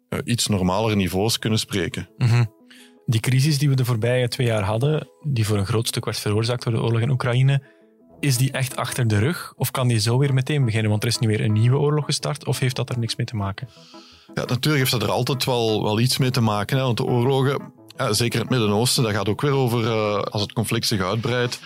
uh, 0.09 0.19
iets 0.23 0.47
normalere 0.47 0.95
niveaus 0.95 1.39
kunnen 1.39 1.59
spreken. 1.59 2.09
Mhm. 2.17 2.45
Die 3.05 3.19
crisis 3.19 3.57
die 3.57 3.69
we 3.69 3.75
de 3.75 3.85
voorbije 3.85 4.27
twee 4.27 4.47
jaar 4.47 4.63
hadden, 4.63 5.07
die 5.27 5.45
voor 5.45 5.57
een 5.57 5.65
groot 5.65 5.87
stuk 5.87 6.05
werd 6.05 6.19
veroorzaakt 6.19 6.63
door 6.63 6.73
de 6.73 6.81
oorlog 6.81 7.01
in 7.01 7.09
Oekraïne, 7.09 7.63
is 8.21 8.37
die 8.37 8.51
echt 8.51 8.75
achter 8.75 9.07
de 9.07 9.17
rug? 9.17 9.53
Of 9.55 9.71
kan 9.71 9.87
die 9.87 9.99
zo 9.99 10.17
weer 10.17 10.33
meteen 10.33 10.65
beginnen? 10.65 10.89
Want 10.89 11.03
er 11.03 11.09
is 11.09 11.17
nu 11.17 11.27
weer 11.27 11.41
een 11.41 11.53
nieuwe 11.53 11.77
oorlog 11.77 12.05
gestart. 12.05 12.45
Of 12.45 12.59
heeft 12.59 12.75
dat 12.75 12.89
er 12.89 12.99
niks 12.99 13.15
mee 13.15 13.25
te 13.25 13.35
maken? 13.35 13.69
Ja, 14.33 14.45
natuurlijk 14.45 14.77
heeft 14.77 14.91
dat 14.91 15.03
er 15.03 15.11
altijd 15.11 15.45
wel, 15.45 15.83
wel 15.83 15.99
iets 15.99 16.17
mee 16.17 16.31
te 16.31 16.41
maken. 16.41 16.77
Hè? 16.77 16.83
Want 16.83 16.97
de 16.97 17.03
oorlogen, 17.03 17.61
ja, 17.97 18.13
zeker 18.13 18.35
in 18.35 18.41
het 18.41 18.49
Midden-Oosten, 18.49 19.03
dat 19.03 19.11
gaat 19.11 19.29
ook 19.29 19.41
weer 19.41 19.51
over 19.51 19.83
uh, 19.83 20.19
als 20.19 20.41
het 20.41 20.53
conflict 20.53 20.87
zich 20.87 21.01
uitbreidt. 21.01 21.59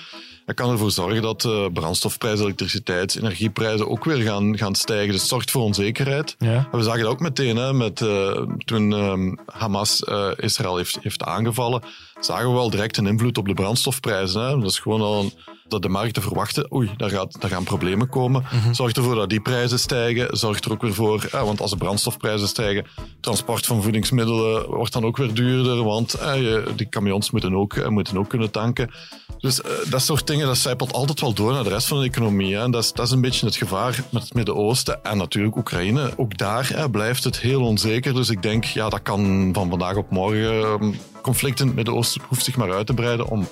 Dat 0.45 0.55
kan 0.55 0.71
ervoor 0.71 0.91
zorgen 0.91 1.21
dat 1.21 1.43
uh, 1.43 1.65
brandstofprijzen, 1.73 2.45
elektriciteits, 2.45 3.15
energieprijzen 3.15 3.89
ook 3.89 4.05
weer 4.05 4.21
gaan, 4.21 4.57
gaan 4.57 4.75
stijgen. 4.75 5.11
Dus 5.11 5.19
het 5.19 5.29
zorgt 5.29 5.51
voor 5.51 5.61
onzekerheid. 5.61 6.35
Ja. 6.39 6.67
We 6.71 6.83
zagen 6.83 7.01
dat 7.01 7.11
ook 7.11 7.19
meteen 7.19 7.55
hè, 7.55 7.73
met, 7.73 8.01
uh, 8.01 8.41
toen 8.65 8.91
um, 8.91 9.39
Hamas 9.45 10.03
Israël 10.35 10.77
heeft, 10.77 10.97
heeft 11.01 11.23
aangevallen. 11.23 11.81
Zagen 12.19 12.47
we 12.47 12.53
wel 12.53 12.69
direct 12.69 12.97
een 12.97 13.07
invloed 13.07 13.37
op 13.37 13.47
de 13.47 13.53
brandstofprijzen. 13.53 14.41
Hè. 14.41 14.59
Dat 14.59 14.69
is 14.69 14.79
gewoon 14.79 15.01
al 15.01 15.23
een, 15.23 15.33
dat 15.67 15.81
de 15.81 15.89
markten 15.89 16.21
verwachten, 16.21 16.73
oei, 16.73 16.91
daar, 16.97 17.09
gaat, 17.09 17.41
daar 17.41 17.49
gaan 17.49 17.63
problemen 17.63 18.09
komen. 18.09 18.45
Mm 18.51 18.59
-hmm. 18.59 18.73
Zorgt 18.73 18.97
ervoor 18.97 19.15
dat 19.15 19.29
die 19.29 19.39
prijzen 19.39 19.79
stijgen. 19.79 20.37
Zorgt 20.37 20.65
er 20.65 20.71
ook 20.71 20.81
weer 20.81 20.93
voor, 20.93 21.27
ja, 21.31 21.45
want 21.45 21.61
als 21.61 21.71
de 21.71 21.77
brandstofprijzen 21.77 22.47
stijgen, 22.47 22.85
transport 23.19 23.65
van 23.65 23.81
voedingsmiddelen 23.81 24.69
wordt 24.69 24.93
dan 24.93 25.05
ook 25.05 25.17
weer 25.17 25.33
duurder, 25.33 25.83
want 25.83 26.13
eh, 26.13 26.57
die 26.75 26.89
camions 26.89 27.31
moeten 27.31 27.55
ook, 27.55 27.73
eh, 27.73 27.87
moeten 27.87 28.17
ook 28.17 28.29
kunnen 28.29 28.51
tanken. 28.51 28.91
Dus 29.39 29.59
uh, 29.59 29.65
dat 29.89 30.01
soort 30.01 30.27
dingen, 30.27 30.47
dat 30.47 30.57
zijpelt 30.57 30.93
altijd 30.93 31.21
wel 31.21 31.33
door 31.33 31.51
naar 31.51 31.63
de 31.63 31.69
rest 31.69 31.87
van 31.87 31.99
de 31.99 32.05
economie. 32.05 32.55
Hè. 32.55 32.63
En 32.63 32.71
dat 32.71 32.83
is, 32.83 32.93
dat 32.93 33.05
is 33.05 33.11
een 33.11 33.21
beetje 33.21 33.45
het 33.45 33.55
gevaar 33.55 34.03
met 34.09 34.23
het 34.23 34.33
Midden-Oosten 34.33 35.03
en 35.03 35.17
natuurlijk 35.17 35.55
Oekraïne. 35.55 36.13
Ook 36.17 36.37
daar 36.37 36.89
blijft 36.91 37.23
het 37.23 37.39
heel 37.39 37.61
onzeker. 37.61 38.13
Dus 38.13 38.29
ik 38.29 38.41
denk, 38.41 38.63
ja, 38.63 38.89
dat 38.89 39.01
kan 39.01 39.49
van 39.53 39.69
vandaag 39.69 39.95
op 39.95 40.09
morgen... 40.09 40.95
conflict 41.21 41.59
in 41.59 41.65
het 41.65 41.75
Midden-Oosten 41.75 42.21
hoeft 42.27 42.43
zich 42.43 42.55
maar 42.55 42.73
uit 42.73 42.87
te 42.87 42.93
breiden 42.93 43.27
om 43.27 43.47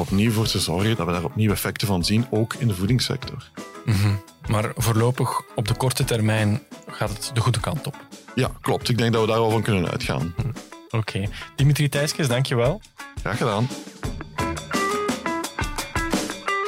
opnieuw 0.00 0.30
voor 0.30 0.46
te 0.46 0.60
zorgen 0.60 0.96
dat 0.96 1.06
we 1.06 1.12
daar 1.12 1.24
opnieuw 1.24 1.50
effecten 1.50 1.86
van 1.86 2.04
zien, 2.04 2.26
ook 2.30 2.54
in 2.54 2.68
de 2.68 2.74
voedingssector. 2.74 3.50
Mm 3.84 3.94
-hmm. 3.94 4.22
Maar 4.46 4.72
voorlopig, 4.76 5.42
op 5.54 5.68
de 5.68 5.74
korte 5.74 6.04
termijn, 6.04 6.62
gaat 6.86 7.08
het 7.08 7.30
de 7.34 7.40
goede 7.40 7.60
kant 7.60 7.86
op. 7.86 7.96
Ja, 8.34 8.50
klopt. 8.60 8.88
Ik 8.88 8.98
denk 8.98 9.12
dat 9.12 9.20
we 9.20 9.28
daar 9.28 9.40
wel 9.40 9.50
van 9.50 9.62
kunnen 9.62 9.90
uitgaan. 9.90 10.34
Hm. 10.36 10.48
Oké. 10.48 10.96
Okay. 10.96 11.28
Dimitri 11.56 11.88
Thijskes, 11.88 12.28
dank 12.28 12.46
je 12.46 12.54
wel. 12.54 12.80
Graag 13.20 13.36
gedaan. 13.36 13.68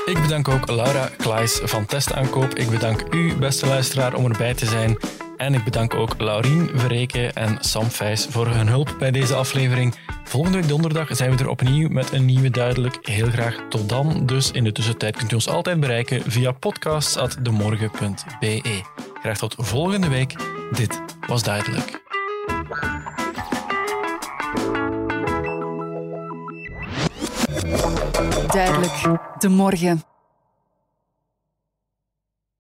Ik 0.04 0.20
bedank 0.22 0.48
ook 0.48 0.70
Laura 0.70 1.10
Klaes 1.16 1.60
van 1.62 1.86
Testaankoop. 1.86 2.54
Ik 2.54 2.70
bedank 2.70 3.14
u, 3.14 3.34
beste 3.36 3.66
luisteraar, 3.66 4.14
om 4.14 4.24
erbij 4.24 4.54
te 4.54 4.66
zijn. 4.66 4.98
En 5.36 5.54
ik 5.54 5.64
bedank 5.64 5.94
ook 5.94 6.14
Laurien 6.18 6.70
Verreken 6.74 7.34
en 7.34 7.56
Sam 7.60 7.90
Vijs 7.90 8.26
voor 8.30 8.46
hun 8.46 8.68
hulp 8.68 8.96
bij 8.98 9.10
deze 9.10 9.34
aflevering. 9.34 9.94
Volgende 10.34 10.58
week 10.58 10.68
donderdag 10.68 11.16
zijn 11.16 11.30
we 11.30 11.36
er 11.42 11.48
opnieuw 11.48 11.88
met 11.88 12.12
een 12.12 12.24
nieuwe 12.24 12.50
Duidelijk. 12.50 12.98
Heel 13.02 13.30
graag 13.30 13.56
tot 13.68 13.88
dan. 13.88 14.26
Dus 14.26 14.50
in 14.50 14.64
de 14.64 14.72
tussentijd 14.72 15.16
kunt 15.16 15.32
u 15.32 15.34
ons 15.34 15.48
altijd 15.48 15.80
bereiken 15.80 16.30
via 16.30 16.52
podcasts.demorgen.be. 16.52 18.82
Graag 19.20 19.38
tot 19.38 19.54
volgende 19.58 20.08
week. 20.08 20.34
Dit 20.72 21.02
was 21.26 21.42
Duidelijk. 21.42 22.02
Duidelijk. 28.46 29.02
De 29.38 29.48
morgen. 29.48 30.13